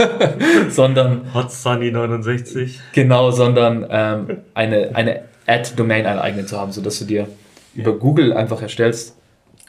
sondern 0.68 1.30
hotsunny69. 1.34 2.74
Genau, 2.92 3.30
sondern 3.30 3.86
ähm, 3.88 4.42
eine, 4.52 4.94
eine 4.94 5.22
Ad-Domain 5.46 6.04
eine 6.06 6.20
eigene 6.20 6.44
zu 6.46 6.60
haben, 6.60 6.72
sodass 6.72 6.98
du 6.98 7.06
dir 7.06 7.28
ja. 7.74 7.82
über 7.82 7.98
Google 7.98 8.34
einfach 8.34 8.60
erstellst. 8.60 9.16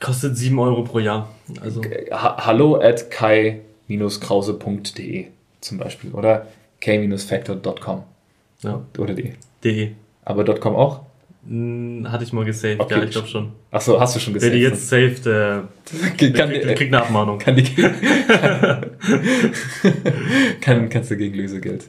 Kostet 0.02 0.36
7 0.38 0.60
Euro 0.60 0.84
pro 0.84 1.00
Jahr. 1.00 1.30
Also. 1.62 1.82
Hallo 2.12 2.82
at 2.82 3.10
kai-krause.de 3.12 5.28
zum 5.62 5.78
Beispiel. 5.78 6.12
Oder 6.12 6.48
k-factor.com. 6.80 8.04
Ja. 8.62 8.82
Oder 8.98 9.14
de. 9.14 9.34
De. 9.64 9.92
Aber 10.24 10.44
.com 10.56 10.76
auch? 10.76 11.02
Hm, 11.48 12.08
hatte 12.12 12.24
ich 12.24 12.34
mal 12.34 12.44
gesaved, 12.44 12.80
okay. 12.80 12.96
ja, 12.96 13.04
ich 13.04 13.12
glaube 13.12 13.28
schon. 13.28 13.52
Achso, 13.70 14.00
hast 14.00 14.16
du 14.16 14.20
schon 14.20 14.34
gesaved? 14.34 14.54
Wer 14.54 14.58
die 14.60 14.64
jetzt 14.64 14.90
saved, 14.90 15.28
äh, 15.28 15.62
kann, 16.18 16.34
kann, 16.34 16.50
kriegt, 16.50 16.76
kriegt 16.76 16.94
eine 16.94 17.04
Abmahnung. 17.04 17.38
Kann 17.38 17.56
die, 17.56 17.66
kann, 20.62 20.90
kannst 20.90 21.12
du 21.12 21.18
gegen 21.18 21.36
Lösegeld. 21.36 21.88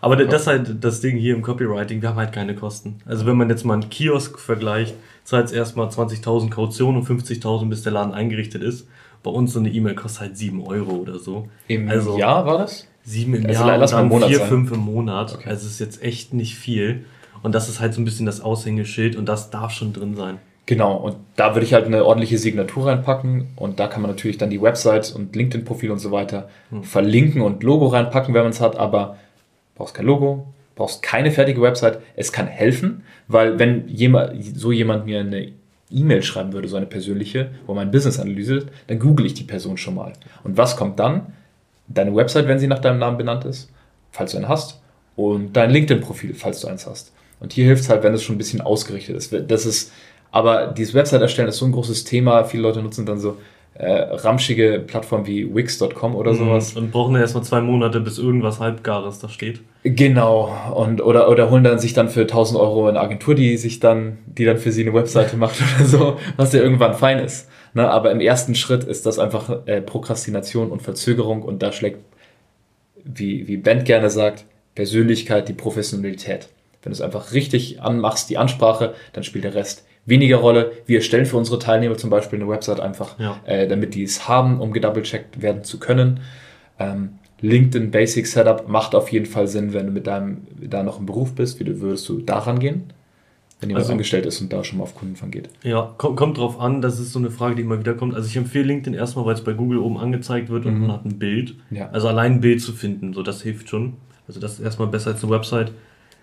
Aber 0.00 0.16
das 0.16 0.42
ist 0.42 0.46
halt 0.46 0.84
das 0.84 1.00
Ding 1.00 1.16
hier 1.16 1.34
im 1.34 1.40
Copywriting, 1.42 2.02
wir 2.02 2.10
haben 2.10 2.16
halt 2.18 2.32
keine 2.32 2.54
Kosten. 2.54 2.98
Also 3.06 3.24
wenn 3.26 3.36
man 3.36 3.48
jetzt 3.48 3.64
mal 3.64 3.74
einen 3.74 3.88
Kiosk 3.88 4.38
vergleicht, 4.38 4.94
zahlt 5.24 5.46
es 5.46 5.52
erstmal 5.52 5.88
20.000 5.88 6.50
Kaution 6.50 6.96
und 6.96 7.08
50.000 7.08 7.68
bis 7.70 7.82
der 7.82 7.92
Laden 7.92 8.12
eingerichtet 8.12 8.62
ist. 8.62 8.86
Bei 9.22 9.30
uns 9.30 9.54
so 9.54 9.58
eine 9.58 9.70
E-Mail 9.70 9.94
kostet 9.94 10.20
halt 10.20 10.36
7 10.36 10.62
Euro 10.62 10.92
oder 10.96 11.18
so. 11.18 11.48
Im 11.68 11.88
also, 11.88 12.18
Jahr 12.18 12.44
war 12.44 12.58
das? 12.58 12.86
Sieben 13.04 13.34
im 13.34 13.46
also 13.46 13.66
Jahr 13.66 13.78
lass 13.78 13.92
und 13.92 14.10
dann 14.10 14.28
vier, 14.28 14.38
sein. 14.38 14.48
fünf 14.48 14.72
im 14.72 14.80
Monat. 14.80 15.34
Okay. 15.34 15.48
Also 15.48 15.66
ist 15.66 15.78
jetzt 15.78 16.02
echt 16.02 16.32
nicht 16.32 16.56
viel. 16.56 17.04
Und 17.42 17.54
das 17.54 17.68
ist 17.68 17.80
halt 17.80 17.92
so 17.92 18.00
ein 18.00 18.04
bisschen 18.04 18.24
das 18.24 18.40
Aushängeschild 18.40 19.16
und 19.16 19.28
das 19.28 19.50
darf 19.50 19.70
schon 19.70 19.92
drin 19.92 20.16
sein. 20.16 20.38
Genau, 20.66 20.96
und 20.96 21.16
da 21.36 21.54
würde 21.54 21.66
ich 21.66 21.74
halt 21.74 21.84
eine 21.84 22.06
ordentliche 22.06 22.38
Signatur 22.38 22.86
reinpacken 22.86 23.48
und 23.56 23.78
da 23.80 23.86
kann 23.86 24.00
man 24.00 24.10
natürlich 24.10 24.38
dann 24.38 24.48
die 24.48 24.62
Website 24.62 25.14
und 25.14 25.36
LinkedIn-Profil 25.36 25.90
und 25.90 25.98
so 25.98 26.10
weiter 26.10 26.48
hm. 26.70 26.84
verlinken 26.84 27.42
und 27.42 27.62
Logo 27.62 27.86
reinpacken, 27.88 28.32
wenn 28.32 28.44
man 28.44 28.50
es 28.52 28.62
hat, 28.62 28.76
aber 28.76 29.18
brauchst 29.74 29.94
kein 29.94 30.06
Logo, 30.06 30.46
brauchst 30.74 31.02
keine 31.02 31.30
fertige 31.30 31.60
Website. 31.60 31.98
Es 32.16 32.32
kann 32.32 32.46
helfen, 32.46 33.02
weil 33.28 33.58
wenn 33.58 33.88
jemand, 33.88 34.42
so 34.56 34.72
jemand 34.72 35.04
mir 35.04 35.20
eine 35.20 35.52
E-Mail 35.90 36.22
schreiben 36.22 36.54
würde, 36.54 36.68
so 36.68 36.76
eine 36.76 36.86
persönliche, 36.86 37.50
wo 37.66 37.74
mein 37.74 37.90
Business 37.90 38.18
analysiert, 38.18 38.68
dann 38.86 38.98
google 38.98 39.26
ich 39.26 39.34
die 39.34 39.44
Person 39.44 39.76
schon 39.76 39.96
mal. 39.96 40.14
Und 40.44 40.56
was 40.56 40.78
kommt 40.78 40.98
dann? 40.98 41.34
Deine 41.88 42.14
Website, 42.14 42.48
wenn 42.48 42.58
sie 42.58 42.66
nach 42.66 42.78
deinem 42.78 42.98
Namen 42.98 43.18
benannt 43.18 43.44
ist, 43.44 43.70
falls 44.10 44.32
du 44.32 44.38
eine 44.38 44.48
hast, 44.48 44.80
und 45.16 45.52
dein 45.52 45.70
LinkedIn-Profil, 45.70 46.34
falls 46.34 46.60
du 46.60 46.68
eins 46.68 46.86
hast. 46.86 47.12
Und 47.40 47.52
hier 47.52 47.66
hilft 47.66 47.82
es 47.82 47.88
halt, 47.88 48.02
wenn 48.02 48.14
es 48.14 48.22
schon 48.22 48.34
ein 48.34 48.38
bisschen 48.38 48.60
ausgerichtet 48.60 49.16
ist. 49.16 49.34
Das 49.48 49.66
ist 49.66 49.92
aber 50.34 50.66
dieses 50.66 50.94
Website 50.94 51.22
erstellen 51.22 51.48
ist 51.48 51.58
so 51.58 51.64
ein 51.64 51.70
großes 51.70 52.02
Thema. 52.02 52.42
Viele 52.42 52.64
Leute 52.64 52.82
nutzen 52.82 53.06
dann 53.06 53.20
so 53.20 53.36
äh, 53.74 53.86
ramschige 53.88 54.82
Plattformen 54.84 55.28
wie 55.28 55.54
Wix.com 55.54 56.16
oder 56.16 56.32
mhm. 56.32 56.36
sowas. 56.36 56.72
Und 56.74 56.90
brauchen 56.90 57.12
dann 57.12 57.22
erstmal 57.22 57.44
zwei 57.44 57.60
Monate, 57.60 58.00
bis 58.00 58.18
irgendwas 58.18 58.58
Halbgares 58.58 59.20
da 59.20 59.28
steht. 59.28 59.60
Genau. 59.84 60.52
Und, 60.74 61.00
oder, 61.00 61.28
oder 61.28 61.50
holen 61.50 61.62
dann 61.62 61.78
sich 61.78 61.92
dann 61.92 62.08
für 62.08 62.22
1000 62.22 62.58
Euro 62.58 62.88
eine 62.88 62.98
Agentur, 62.98 63.36
die 63.36 63.56
sich 63.56 63.78
dann, 63.78 64.18
die 64.26 64.44
dann 64.44 64.58
für 64.58 64.72
sie 64.72 64.82
eine 64.82 64.92
Webseite 64.92 65.36
macht 65.36 65.54
oder 65.76 65.86
so, 65.86 66.16
was 66.36 66.52
ja 66.52 66.60
irgendwann 66.60 66.94
fein 66.94 67.20
ist. 67.20 67.48
Ne? 67.74 67.90
Aber 67.90 68.10
im 68.10 68.20
ersten 68.20 68.54
Schritt 68.54 68.84
ist 68.84 69.04
das 69.04 69.18
einfach 69.18 69.66
äh, 69.66 69.82
Prokrastination 69.82 70.70
und 70.70 70.82
Verzögerung 70.82 71.42
und 71.42 71.62
da 71.62 71.72
schlägt, 71.72 71.98
wie, 73.04 73.46
wie 73.46 73.56
Ben 73.56 73.84
gerne 73.84 74.10
sagt, 74.10 74.46
Persönlichkeit 74.74 75.48
die 75.48 75.52
Professionalität. 75.52 76.48
Wenn 76.82 76.90
du 76.90 76.94
es 76.94 77.00
einfach 77.00 77.32
richtig 77.32 77.82
anmachst, 77.82 78.30
die 78.30 78.38
Ansprache, 78.38 78.94
dann 79.12 79.24
spielt 79.24 79.44
der 79.44 79.54
Rest 79.54 79.84
weniger 80.06 80.36
Rolle. 80.36 80.72
Wir 80.86 80.98
erstellen 80.98 81.26
für 81.26 81.36
unsere 81.36 81.58
Teilnehmer 81.58 81.96
zum 81.96 82.10
Beispiel 82.10 82.40
eine 82.40 82.48
Website 82.48 82.80
einfach, 82.80 83.18
ja. 83.18 83.40
äh, 83.46 83.66
damit 83.66 83.94
die 83.94 84.02
es 84.02 84.28
haben, 84.28 84.60
um 84.60 84.72
gedoubleccheckt 84.72 85.40
werden 85.42 85.64
zu 85.64 85.78
können. 85.78 86.20
Ähm, 86.78 87.18
LinkedIn 87.40 87.90
Basic 87.90 88.26
Setup 88.26 88.68
macht 88.68 88.94
auf 88.94 89.12
jeden 89.12 89.26
Fall 89.26 89.48
Sinn, 89.48 89.72
wenn 89.72 89.86
du 89.86 89.92
mit 89.92 90.06
deinem 90.06 90.46
da 90.60 90.82
noch 90.82 90.98
im 90.98 91.06
Beruf 91.06 91.34
bist. 91.34 91.60
Wie 91.60 91.80
würdest 91.80 92.08
du 92.08 92.20
daran 92.20 92.58
gehen? 92.58 92.92
Wenn 93.64 93.70
jemand 93.70 93.84
also, 93.84 93.92
angestellt 93.92 94.26
ist 94.26 94.42
und 94.42 94.52
da 94.52 94.62
schon 94.62 94.76
mal 94.76 94.84
auf 94.84 94.94
Kundenfang 94.94 95.30
geht. 95.30 95.48
Ja, 95.62 95.94
kommt, 95.96 96.16
kommt 96.16 96.36
drauf 96.36 96.60
an, 96.60 96.82
das 96.82 97.00
ist 97.00 97.12
so 97.12 97.18
eine 97.18 97.30
Frage, 97.30 97.56
die 97.56 97.62
immer 97.62 97.78
wieder 97.78 97.94
kommt. 97.94 98.14
Also 98.14 98.28
ich 98.28 98.36
empfehle 98.36 98.64
LinkedIn 98.64 98.92
erstmal, 98.92 99.24
weil 99.24 99.34
es 99.34 99.42
bei 99.42 99.54
Google 99.54 99.78
oben 99.78 99.96
angezeigt 99.96 100.50
wird 100.50 100.66
und 100.66 100.74
mhm. 100.74 100.80
man 100.82 100.92
hat 100.92 101.06
ein 101.06 101.18
Bild. 101.18 101.54
Ja. 101.70 101.88
Also 101.88 102.08
allein 102.08 102.32
ein 102.32 102.40
Bild 102.42 102.60
zu 102.60 102.72
finden, 102.74 103.14
so 103.14 103.22
das 103.22 103.40
hilft 103.40 103.70
schon. 103.70 103.94
Also 104.28 104.38
das 104.38 104.54
ist 104.54 104.60
erstmal 104.60 104.88
besser 104.88 105.12
als 105.12 105.24
eine 105.24 105.32
Website. 105.32 105.72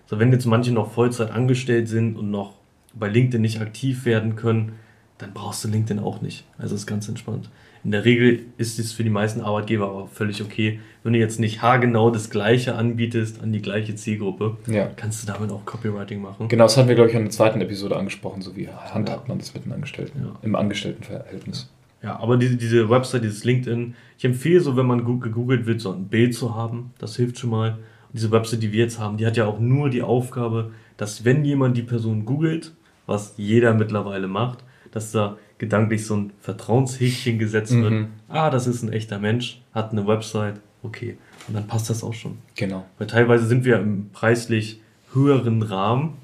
So, 0.06 0.20
wenn 0.20 0.30
jetzt 0.30 0.46
manche 0.46 0.70
noch 0.70 0.92
Vollzeit 0.92 1.32
angestellt 1.32 1.88
sind 1.88 2.16
und 2.16 2.30
noch 2.30 2.54
bei 2.94 3.08
LinkedIn 3.08 3.42
nicht 3.42 3.60
aktiv 3.60 4.04
werden 4.04 4.36
können, 4.36 4.72
dann 5.18 5.32
brauchst 5.34 5.64
du 5.64 5.68
LinkedIn 5.68 6.00
auch 6.00 6.22
nicht. 6.22 6.44
Also 6.58 6.76
ist 6.76 6.86
ganz 6.86 7.08
entspannt. 7.08 7.50
In 7.84 7.90
der 7.90 8.04
Regel 8.04 8.40
ist 8.58 8.78
es 8.78 8.92
für 8.92 9.02
die 9.02 9.10
meisten 9.10 9.40
Arbeitgeber 9.40 9.88
aber 9.88 10.06
völlig 10.06 10.40
okay. 10.40 10.78
Wenn 11.02 11.14
du 11.14 11.18
jetzt 11.18 11.40
nicht 11.40 11.62
haargenau 11.62 12.10
das 12.10 12.30
Gleiche 12.30 12.76
anbietest 12.76 13.42
an 13.42 13.52
die 13.52 13.60
gleiche 13.60 13.96
Zielgruppe, 13.96 14.56
ja. 14.68 14.88
kannst 14.94 15.22
du 15.22 15.32
damit 15.32 15.50
auch 15.50 15.64
Copywriting 15.64 16.22
machen. 16.22 16.46
Genau, 16.48 16.64
das 16.64 16.76
hatten 16.76 16.88
wir, 16.88 16.94
glaube 16.94 17.10
ich, 17.10 17.16
in 17.16 17.22
der 17.22 17.30
zweiten 17.30 17.60
Episode 17.60 17.96
angesprochen, 17.96 18.40
so 18.40 18.54
wie 18.54 18.68
handhabt 18.68 19.28
man 19.28 19.38
das 19.38 19.52
mit 19.52 19.64
den 19.64 19.72
Angestellten 19.72 20.20
ja. 20.22 20.32
im 20.42 20.54
Angestelltenverhältnis. 20.54 21.70
Ja, 22.02 22.18
aber 22.20 22.36
diese, 22.36 22.56
diese 22.56 22.88
Website, 22.88 23.24
dieses 23.24 23.44
LinkedIn, 23.44 23.94
ich 24.18 24.24
empfehle 24.24 24.60
so, 24.60 24.76
wenn 24.76 24.86
man 24.86 25.04
gegoogelt 25.20 25.66
wird, 25.66 25.80
so 25.80 25.92
ein 25.92 26.06
Bild 26.06 26.34
zu 26.34 26.54
haben. 26.54 26.92
Das 26.98 27.16
hilft 27.16 27.38
schon 27.38 27.50
mal. 27.50 27.70
Und 27.70 27.78
diese 28.14 28.30
Website, 28.30 28.62
die 28.62 28.72
wir 28.72 28.84
jetzt 28.84 28.98
haben, 28.98 29.16
die 29.16 29.26
hat 29.26 29.36
ja 29.36 29.46
auch 29.46 29.58
nur 29.58 29.90
die 29.90 30.02
Aufgabe, 30.02 30.72
dass 30.96 31.24
wenn 31.24 31.44
jemand 31.44 31.76
die 31.76 31.82
Person 31.82 32.24
googelt, 32.24 32.72
was 33.06 33.34
jeder 33.36 33.74
mittlerweile 33.74 34.28
macht, 34.28 34.64
dass 34.92 35.10
da 35.10 35.36
gedanklich 35.58 36.06
so 36.06 36.16
ein 36.16 36.32
Vertrauenshäkchen 36.40 37.38
gesetzt 37.38 37.74
wird. 37.74 37.92
Mhm. 37.92 38.06
Ah, 38.28 38.50
das 38.50 38.66
ist 38.66 38.82
ein 38.82 38.92
echter 38.92 39.18
Mensch, 39.18 39.60
hat 39.72 39.92
eine 39.92 40.06
Website, 40.06 40.56
okay. 40.82 41.16
Und 41.48 41.54
dann 41.54 41.66
passt 41.66 41.90
das 41.90 42.02
auch 42.04 42.14
schon. 42.14 42.38
Genau. 42.56 42.84
Weil 42.98 43.06
teilweise 43.06 43.46
sind 43.46 43.64
wir 43.64 43.78
im 43.78 44.10
preislich 44.12 44.80
höheren 45.12 45.62
Rahmen, 45.62 46.14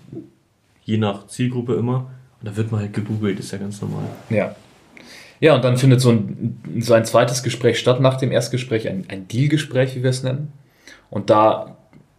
je 0.85 0.99
nach 0.99 1.26
Zielgruppe 1.26 1.75
immer. 1.75 2.11
Und 2.40 2.49
da 2.49 2.56
wird 2.56 2.70
man 2.70 2.80
halt 2.80 2.92
gegoogelt, 2.92 3.38
ist 3.38 3.52
ja 3.52 3.58
ganz 3.58 3.80
normal. 3.80 4.04
Ja. 4.30 4.54
Ja, 5.40 5.54
und 5.54 5.64
dann 5.64 5.76
findet 5.76 6.00
so 6.00 6.11
ein, 6.11 6.61
so 6.80 6.94
ein 6.94 7.04
zweites 7.04 7.42
Gespräch 7.42 7.78
statt 7.78 8.00
nach 8.00 8.16
dem 8.16 8.32
Erstgespräch, 8.32 8.88
ein, 8.88 9.04
ein 9.08 9.28
Dealgespräch, 9.28 9.94
wie 9.94 10.02
wir 10.02 10.11
es 10.11 10.23
nennen. 10.23 10.52
Und 11.11 11.30
da 11.30 11.76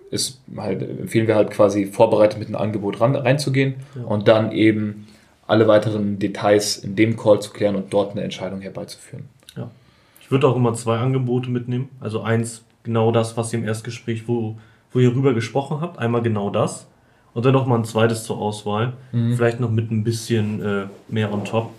ist 0.09 0.41
halt, 0.57 0.81
empfehlen 0.81 1.27
wir 1.27 1.35
halt 1.35 1.51
quasi 1.51 1.85
vorbereitet 1.85 2.39
mit 2.39 2.47
einem 2.47 2.57
Angebot 2.57 2.99
ran, 3.01 3.15
reinzugehen 3.15 3.75
ja. 3.95 4.03
und 4.03 4.27
dann 4.27 4.51
eben 4.51 5.07
alle 5.49 5.67
weiteren 5.67 6.19
Details 6.19 6.77
in 6.77 6.95
dem 6.95 7.17
Call 7.17 7.41
zu 7.41 7.51
klären 7.51 7.75
und 7.75 7.91
dort 7.91 8.11
eine 8.11 8.21
Entscheidung 8.21 8.61
herbeizuführen. 8.61 9.29
Ja. 9.57 9.71
Ich 10.21 10.29
würde 10.29 10.47
auch 10.47 10.55
immer 10.55 10.73
zwei 10.75 10.97
Angebote 10.97 11.49
mitnehmen. 11.49 11.89
Also 11.99 12.21
eins, 12.21 12.63
genau 12.83 13.11
das, 13.11 13.35
was 13.35 13.51
ihr 13.51 13.59
im 13.59 13.65
Erstgespräch, 13.65 14.27
wo, 14.27 14.57
wo 14.91 14.99
ihr 14.99 15.09
rüber 15.09 15.33
gesprochen 15.33 15.81
habt, 15.81 15.97
einmal 15.97 16.21
genau 16.21 16.51
das. 16.51 16.85
Und 17.33 17.45
dann 17.45 17.53
nochmal 17.53 17.79
ein 17.79 17.85
zweites 17.85 18.23
zur 18.23 18.37
Auswahl. 18.37 18.93
Mhm. 19.11 19.35
Vielleicht 19.35 19.59
noch 19.59 19.71
mit 19.71 19.91
ein 19.91 20.03
bisschen 20.03 20.61
äh, 20.63 20.85
mehr 21.07 21.33
on 21.33 21.45
top. 21.45 21.71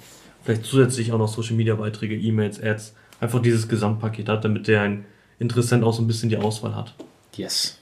Vielleicht 0.43 0.65
zusätzlich 0.65 1.13
auch 1.13 1.19
noch 1.19 1.29
Social 1.29 1.55
Media 1.57 1.75
Beiträge, 1.77 2.17
E-Mails, 2.17 2.61
Ads. 2.61 2.95
Einfach 3.21 3.41
dieses 3.41 3.69
Gesamtpaket 3.69 4.29
hat, 4.29 4.45
damit 4.45 4.67
der 4.67 4.83
ein 4.83 5.05
Interessent 5.39 5.85
auch 5.85 5.93
so 5.93 6.03
ein 6.03 6.07
bisschen 6.07 6.29
die 6.29 6.37
Auswahl 6.37 6.75
hat. 6.75 6.95
Yes. 7.35 7.79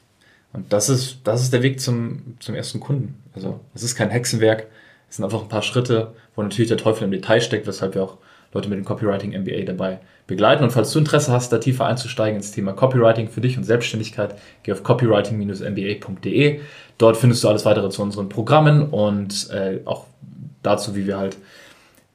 Und 0.53 0.73
das 0.73 0.89
ist, 0.89 1.21
das 1.25 1.43
ist 1.43 1.53
der 1.53 1.63
Weg 1.63 1.81
zum, 1.81 2.37
zum 2.41 2.55
ersten 2.55 2.81
Kunden. 2.81 3.15
Also 3.35 3.61
es 3.75 3.83
ist 3.83 3.95
kein 3.95 4.11
Hexenwerk, 4.11 4.67
es 5.09 5.17
sind 5.17 5.25
einfach 5.25 5.43
ein 5.43 5.49
paar 5.49 5.63
Schritte, 5.63 6.15
wo 6.35 6.43
natürlich 6.43 6.69
der 6.69 6.77
Teufel 6.77 7.05
im 7.05 7.11
Detail 7.11 7.41
steckt, 7.41 7.67
weshalb 7.67 7.95
wir 7.95 8.03
auch 8.03 8.19
Leute 8.53 8.69
mit 8.69 8.79
dem 8.79 8.85
Copywriting 8.85 9.39
MBA 9.39 9.65
dabei 9.65 10.01
begleiten. 10.27 10.65
Und 10.65 10.71
falls 10.71 10.93
du 10.93 10.99
Interesse 10.99 11.33
hast, 11.33 11.53
da 11.53 11.59
tiefer 11.59 11.87
einzusteigen 11.87 12.37
ins 12.37 12.53
Thema 12.53 12.73
Copywriting 12.73 13.29
für 13.29 13.41
dich 13.41 13.57
und 13.57 13.65
Selbstständigkeit, 13.65 14.35
geh 14.63 14.73
auf 14.73 14.83
copywriting-mba.de. 14.83 16.61
Dort 16.97 17.17
findest 17.17 17.45
du 17.45 17.49
alles 17.49 17.65
weitere 17.65 17.91
zu 17.91 18.03
unseren 18.03 18.29
Programmen 18.29 18.89
und 18.89 19.51
äh, 19.51 19.81
auch 19.85 20.07
dazu, 20.63 20.97
wie 20.97 21.07
wir 21.07 21.19
halt 21.19 21.37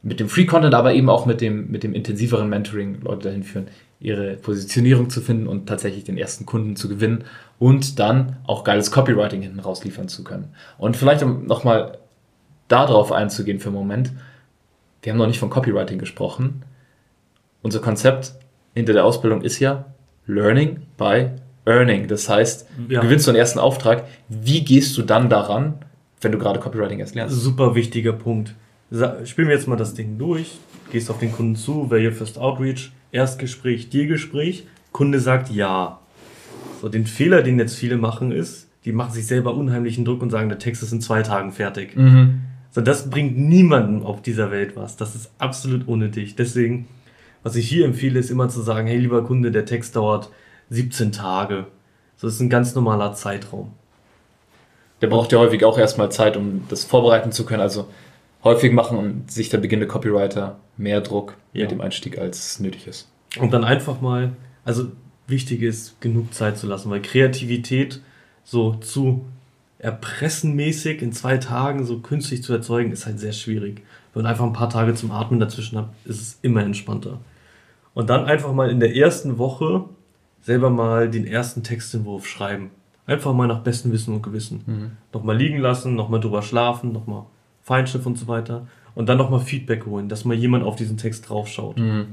mit 0.02 0.20
dem 0.20 0.28
Free 0.28 0.46
Content, 0.46 0.74
aber 0.74 0.94
eben 0.94 1.10
auch 1.10 1.26
mit 1.26 1.40
dem, 1.40 1.72
mit 1.72 1.84
dem 1.84 1.94
intensiveren 1.94 2.50
Mentoring 2.50 3.02
Leute 3.02 3.30
dahin 3.30 3.44
führen, 3.44 3.68
ihre 4.00 4.34
Positionierung 4.34 5.10
zu 5.10 5.22
finden 5.22 5.48
und 5.48 5.68
tatsächlich 5.68 6.04
den 6.04 6.18
ersten 6.18 6.46
Kunden 6.46 6.76
zu 6.76 6.90
gewinnen 6.90 7.24
und 7.58 8.00
dann 8.00 8.36
auch 8.46 8.66
geiles 8.66 8.92
Copywriting 8.92 9.42
hinten 9.42 9.62
raus 9.62 9.84
liefern 9.86 10.10
zu 10.10 10.26
können. 10.26 10.54
Und 10.78 10.98
vielleicht 10.98 11.24
um 11.24 11.46
nochmal 11.46 12.00
darauf 12.68 13.12
einzugehen 13.12 13.60
für 13.60 13.70
einen 13.70 13.78
Moment, 13.78 14.12
wir 15.02 15.12
haben 15.12 15.20
noch 15.20 15.28
nicht 15.28 15.40
von 15.40 15.50
Copywriting 15.50 16.00
gesprochen. 16.00 16.64
Unser 17.62 17.80
Konzept 17.80 18.34
hinter 18.74 18.94
der 18.94 19.06
Ausbildung 19.06 19.42
ist 19.42 19.60
ja 19.60 19.86
Learning 20.26 20.82
by 20.98 21.30
Earning. 21.66 22.08
Das 22.08 22.30
heißt, 22.30 22.68
ja. 22.90 23.02
du 23.02 23.08
gewinnst 23.08 23.26
so 23.26 23.32
einen 23.32 23.38
ersten 23.38 23.60
Auftrag. 23.60 24.06
Wie 24.30 24.64
gehst 24.64 24.98
du 24.98 25.02
dann 25.02 25.30
daran, 25.30 25.76
wenn 26.22 26.32
du 26.32 26.38
gerade 26.38 26.60
Copywriting 26.60 27.00
erst 27.00 27.16
lernst? 27.16 27.36
Super 27.36 27.76
wichtiger 27.76 28.14
Punkt. 28.14 28.56
Spielen 29.26 29.48
wir 29.48 29.56
jetzt 29.56 29.68
mal 29.68 29.76
das 29.76 29.94
Ding 29.94 30.18
durch, 30.18 30.58
gehst 30.92 31.10
auf 31.10 31.20
den 31.20 31.32
Kunden 31.32 31.56
zu, 31.56 31.90
Value 31.90 32.12
First 32.12 32.38
Outreach, 32.38 32.92
Erstgespräch, 33.12 33.90
Dealgespräch, 33.90 34.68
Kunde 34.92 35.20
sagt 35.20 35.50
ja. 35.50 36.00
So, 36.80 36.90
den 36.90 37.08
Fehler, 37.08 37.42
den 37.42 37.58
jetzt 37.60 37.76
viele 37.76 37.98
machen, 37.98 38.32
ist, 38.32 38.68
die 38.86 38.92
machen 38.92 39.12
sich 39.12 39.26
selber 39.26 39.56
unheimlichen 39.56 40.06
Druck 40.06 40.22
und 40.22 40.30
sagen, 40.30 40.50
der 40.50 40.60
Text 40.60 40.84
ist 40.84 40.92
in 40.92 41.02
zwei 41.02 41.24
Tagen 41.24 41.52
fertig. 41.52 41.96
Mhm. 41.96 42.42
So, 42.74 42.82
das 42.82 43.12
bringt 43.12 43.38
niemandem 43.38 44.04
auf 44.04 44.24
dieser 44.24 44.50
Welt 44.50 44.76
was. 44.76 44.98
Das 44.98 45.14
ist 45.14 45.32
absolut 45.38 45.88
unnötig. 45.88 46.36
Deswegen, 46.36 46.88
was 47.44 47.56
ich 47.56 47.70
hier 47.70 47.86
empfehle, 47.86 48.20
ist 48.20 48.32
immer 48.32 48.50
zu 48.50 48.62
sagen, 48.62 48.88
hey, 48.88 48.98
lieber 48.98 49.24
Kunde, 49.24 49.52
der 49.52 49.66
Text 49.66 49.96
dauert 49.96 50.32
17 50.72 51.12
Tage. 51.12 51.68
So, 52.18 52.26
das 52.26 52.36
ist 52.36 52.40
ein 52.40 52.50
ganz 52.50 52.74
normaler 52.74 53.14
Zeitraum. 53.14 53.74
Der 55.02 55.08
braucht 55.08 55.32
ja 55.32 55.38
häufig 55.38 55.64
auch 55.66 55.78
erstmal 55.78 56.12
Zeit, 56.12 56.36
um 56.36 56.64
das 56.68 56.84
vorbereiten 56.84 57.32
zu 57.32 57.46
können. 57.46 57.62
Also 57.62 57.90
häufig 58.44 58.72
machen 58.72 59.26
sich 59.28 59.50
der 59.50 59.60
beginnende 59.60 59.88
Copywriter 59.88 60.58
mehr 60.76 61.02
Druck 61.02 61.36
ja. 61.54 61.64
mit 61.64 61.72
dem 61.72 61.82
Einstieg, 61.82 62.18
als 62.18 62.60
nötig 62.60 62.88
ist. 62.88 63.08
Und 63.38 63.54
dann 63.54 63.64
einfach 63.64 64.02
mal, 64.02 64.32
also 64.66 64.88
wichtig 65.28 65.62
ist, 65.62 66.02
genug 66.02 66.34
Zeit 66.34 66.58
zu 66.58 66.66
lassen, 66.66 66.90
weil 66.90 67.04
Kreativität 67.04 68.02
so 68.44 68.74
zu 68.76 69.26
erpressenmäßig 69.84 71.02
in 71.02 71.12
zwei 71.12 71.38
Tagen 71.38 71.86
so 71.86 72.00
künstlich 72.00 72.42
zu 72.42 72.54
erzeugen, 72.54 72.94
ist 72.94 73.06
halt 73.06 73.20
sehr 73.20 73.34
schwierig. 73.34 73.82
Wenn 74.14 74.24
man 74.24 74.32
einfach 74.32 74.46
ein 74.46 74.54
paar 74.54 74.70
Tage 74.70 74.96
zum 74.96 75.12
Atmen 75.12 75.42
dazwischen 75.42 75.78
hat, 75.78 75.90
ist 76.06 76.22
es 76.22 76.40
immer 76.42 76.64
entspannter. 76.64 77.20
Und 77.94 78.10
dann 78.10 78.26
einfach 78.26 78.54
mal 78.54 78.70
in 78.70 78.80
der 78.80 78.96
ersten 78.96 79.38
Woche 79.38 79.84
selber 80.42 80.70
mal 80.70 81.10
den 81.10 81.28
ersten 81.28 81.64
Textentwurf 81.64 82.26
schreiben. 82.26 82.72
Einfach 83.06 83.34
mal 83.34 83.48
nach 83.48 83.60
bestem 83.60 83.92
Wissen 83.92 84.14
und 84.14 84.22
Gewissen. 84.22 84.64
Mhm. 84.66 84.92
Nochmal 85.12 85.36
liegen 85.36 85.58
lassen, 85.58 85.96
nochmal 85.96 86.22
drüber 86.22 86.42
schlafen, 86.42 86.94
nochmal 86.94 87.26
Feinschliff 87.62 88.06
und 88.06 88.18
so 88.18 88.30
weiter. 88.30 88.68
Und 88.96 89.10
dann 89.10 89.18
nochmal 89.18 89.42
Feedback 89.42 89.86
holen, 89.86 90.08
dass 90.08 90.24
mal 90.24 90.38
jemand 90.38 90.64
auf 90.64 90.78
diesen 90.78 90.96
Text 90.96 91.28
draufschaut. 91.28 91.78
Mhm. 91.78 92.06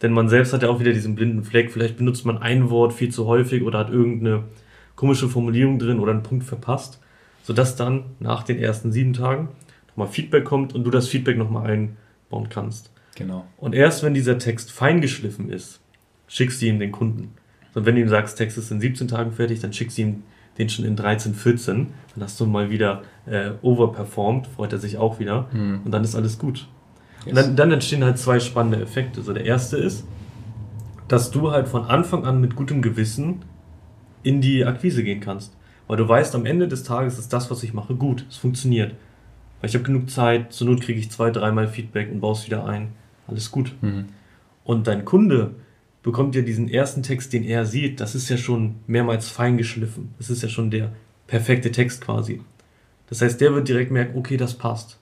Denn 0.00 0.12
man 0.12 0.30
selbst 0.30 0.54
hat 0.54 0.62
ja 0.62 0.70
auch 0.70 0.80
wieder 0.80 0.94
diesen 0.94 1.16
blinden 1.16 1.44
Fleck. 1.44 1.70
Vielleicht 1.70 1.98
benutzt 1.98 2.24
man 2.24 2.38
ein 2.38 2.70
Wort 2.70 2.94
viel 2.94 3.10
zu 3.10 3.26
häufig 3.26 3.62
oder 3.62 3.80
hat 3.80 3.90
irgendeine 3.90 4.44
komische 4.96 5.28
Formulierung 5.28 5.78
drin 5.78 5.98
oder 5.98 6.12
einen 6.12 6.22
Punkt 6.22 6.44
verpasst. 6.44 6.98
Sodass 7.42 7.76
dann 7.76 8.04
nach 8.18 8.42
den 8.42 8.58
ersten 8.58 8.92
sieben 8.92 9.12
Tagen 9.12 9.48
nochmal 9.88 10.08
Feedback 10.08 10.44
kommt 10.44 10.74
und 10.74 10.84
du 10.84 10.90
das 10.90 11.08
Feedback 11.08 11.36
nochmal 11.36 11.70
einbauen 11.70 12.48
kannst. 12.48 12.90
Genau. 13.16 13.46
Und 13.56 13.74
erst 13.74 14.02
wenn 14.02 14.14
dieser 14.14 14.38
Text 14.38 14.70
feingeschliffen 14.70 15.50
ist, 15.50 15.80
schickst 16.26 16.62
du 16.62 16.66
ihm 16.66 16.78
den 16.78 16.92
Kunden. 16.92 17.34
Und 17.74 17.86
wenn 17.86 17.94
du 17.94 18.00
ihm 18.00 18.08
sagst, 18.08 18.38
Text 18.38 18.58
ist 18.58 18.70
in 18.70 18.80
17 18.80 19.08
Tagen 19.08 19.32
fertig, 19.32 19.60
dann 19.60 19.72
schickst 19.72 19.98
du 19.98 20.02
ihm 20.02 20.22
den 20.58 20.68
schon 20.68 20.84
in 20.84 20.96
13, 20.96 21.34
14. 21.34 21.88
Dann 22.14 22.24
hast 22.24 22.38
du 22.40 22.46
mal 22.46 22.70
wieder 22.70 23.02
äh, 23.26 23.50
overperformed, 23.62 24.46
freut 24.46 24.72
er 24.72 24.78
sich 24.78 24.98
auch 24.98 25.18
wieder. 25.18 25.48
Mhm. 25.52 25.80
Und 25.84 25.90
dann 25.90 26.04
ist 26.04 26.14
alles 26.14 26.38
gut. 26.38 26.66
Yes. 27.24 27.28
Und 27.28 27.36
dann, 27.36 27.56
dann 27.56 27.72
entstehen 27.72 28.04
halt 28.04 28.18
zwei 28.18 28.40
spannende 28.40 28.80
Effekte. 28.80 29.22
So 29.22 29.32
der 29.32 29.44
erste 29.44 29.76
ist, 29.76 30.04
dass 31.08 31.30
du 31.30 31.50
halt 31.50 31.68
von 31.68 31.84
Anfang 31.84 32.24
an 32.24 32.40
mit 32.40 32.56
gutem 32.56 32.82
Gewissen 32.82 33.44
in 34.22 34.40
die 34.40 34.64
Akquise 34.64 35.02
gehen 35.02 35.20
kannst. 35.20 35.56
Weil 35.90 35.96
du 35.96 36.08
weißt, 36.08 36.36
am 36.36 36.46
Ende 36.46 36.68
des 36.68 36.84
Tages 36.84 37.18
ist 37.18 37.32
das, 37.32 37.50
was 37.50 37.64
ich 37.64 37.74
mache, 37.74 37.96
gut. 37.96 38.24
Es 38.30 38.36
funktioniert. 38.36 38.94
Weil 39.60 39.70
ich 39.70 39.74
habe 39.74 39.82
genug 39.82 40.08
Zeit, 40.08 40.52
zur 40.52 40.68
Not 40.68 40.82
kriege 40.82 41.00
ich 41.00 41.10
zwei, 41.10 41.32
dreimal 41.32 41.66
Feedback 41.66 42.12
und 42.12 42.20
baue 42.20 42.34
es 42.34 42.46
wieder 42.46 42.64
ein. 42.64 42.92
Alles 43.26 43.50
gut. 43.50 43.74
Mhm. 43.80 44.04
Und 44.62 44.86
dein 44.86 45.04
Kunde 45.04 45.50
bekommt 46.04 46.36
ja 46.36 46.42
diesen 46.42 46.68
ersten 46.68 47.02
Text, 47.02 47.32
den 47.32 47.42
er 47.42 47.66
sieht, 47.66 47.98
das 47.98 48.14
ist 48.14 48.28
ja 48.28 48.36
schon 48.36 48.76
mehrmals 48.86 49.30
fein 49.30 49.56
geschliffen. 49.58 50.14
Das 50.18 50.30
ist 50.30 50.44
ja 50.44 50.48
schon 50.48 50.70
der 50.70 50.92
perfekte 51.26 51.72
Text 51.72 52.02
quasi. 52.02 52.40
Das 53.08 53.20
heißt, 53.20 53.40
der 53.40 53.52
wird 53.52 53.66
direkt 53.66 53.90
merken, 53.90 54.16
okay, 54.16 54.36
das 54.36 54.54
passt. 54.54 55.00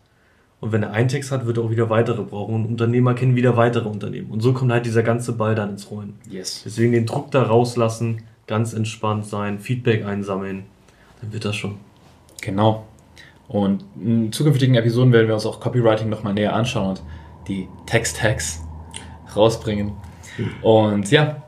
Und 0.59 0.73
wenn 0.73 0.83
er 0.83 0.92
einen 0.92 1.09
Text 1.09 1.30
hat, 1.30 1.45
wird 1.45 1.59
er 1.59 1.64
auch 1.64 1.71
wieder 1.71 1.90
weitere 1.90 2.23
brauchen. 2.23 2.54
Und 2.54 2.64
Unternehmer 2.64 3.12
kennen 3.12 3.37
wieder 3.37 3.59
weitere 3.59 3.90
Unternehmen. 3.90 4.30
Und 4.30 4.40
so 4.40 4.54
kommt 4.54 4.73
halt 4.73 4.87
dieser 4.87 5.02
ganze 5.02 5.35
Ball 5.35 5.54
dann 5.54 5.68
ins 5.68 5.90
Rollen. 5.90 6.14
Yes. 6.30 6.62
Deswegen 6.64 6.92
den 6.92 7.04
Druck 7.04 7.30
da 7.30 7.42
rauslassen, 7.42 8.23
ganz 8.47 8.73
entspannt 8.73 9.26
sein, 9.26 9.59
Feedback 9.59 10.07
einsammeln, 10.07 10.64
dann 11.20 11.32
wird 11.32 11.44
das 11.44 11.56
schon. 11.56 11.78
Genau. 12.40 12.87
Und 13.48 13.84
in 14.02 14.32
zukünftigen 14.32 14.75
Episoden 14.75 15.12
werden 15.12 15.26
wir 15.26 15.34
uns 15.34 15.46
auch 15.46 15.60
Copywriting 15.60 16.08
nochmal 16.08 16.34
näher 16.34 16.54
anschauen 16.54 16.90
und 16.90 17.02
die 17.48 17.66
Text-Tags 17.87 18.60
rausbringen. 19.34 19.92
Und 20.62 21.10
ja, 21.10 21.42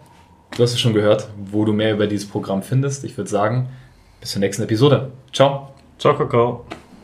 du 0.56 0.62
hast 0.62 0.72
es 0.72 0.80
schon 0.80 0.94
gehört, 0.94 1.28
wo 1.50 1.64
du 1.64 1.72
mehr 1.72 1.92
über 1.92 2.06
dieses 2.06 2.28
Programm 2.28 2.62
findest. 2.62 3.04
Ich 3.04 3.16
würde 3.16 3.30
sagen, 3.30 3.68
bis 4.20 4.32
zur 4.32 4.40
nächsten 4.40 4.62
Episode. 4.62 5.12
Ciao. 5.32 5.68
Ciao, 5.98 6.16
Kakao. 6.16 6.64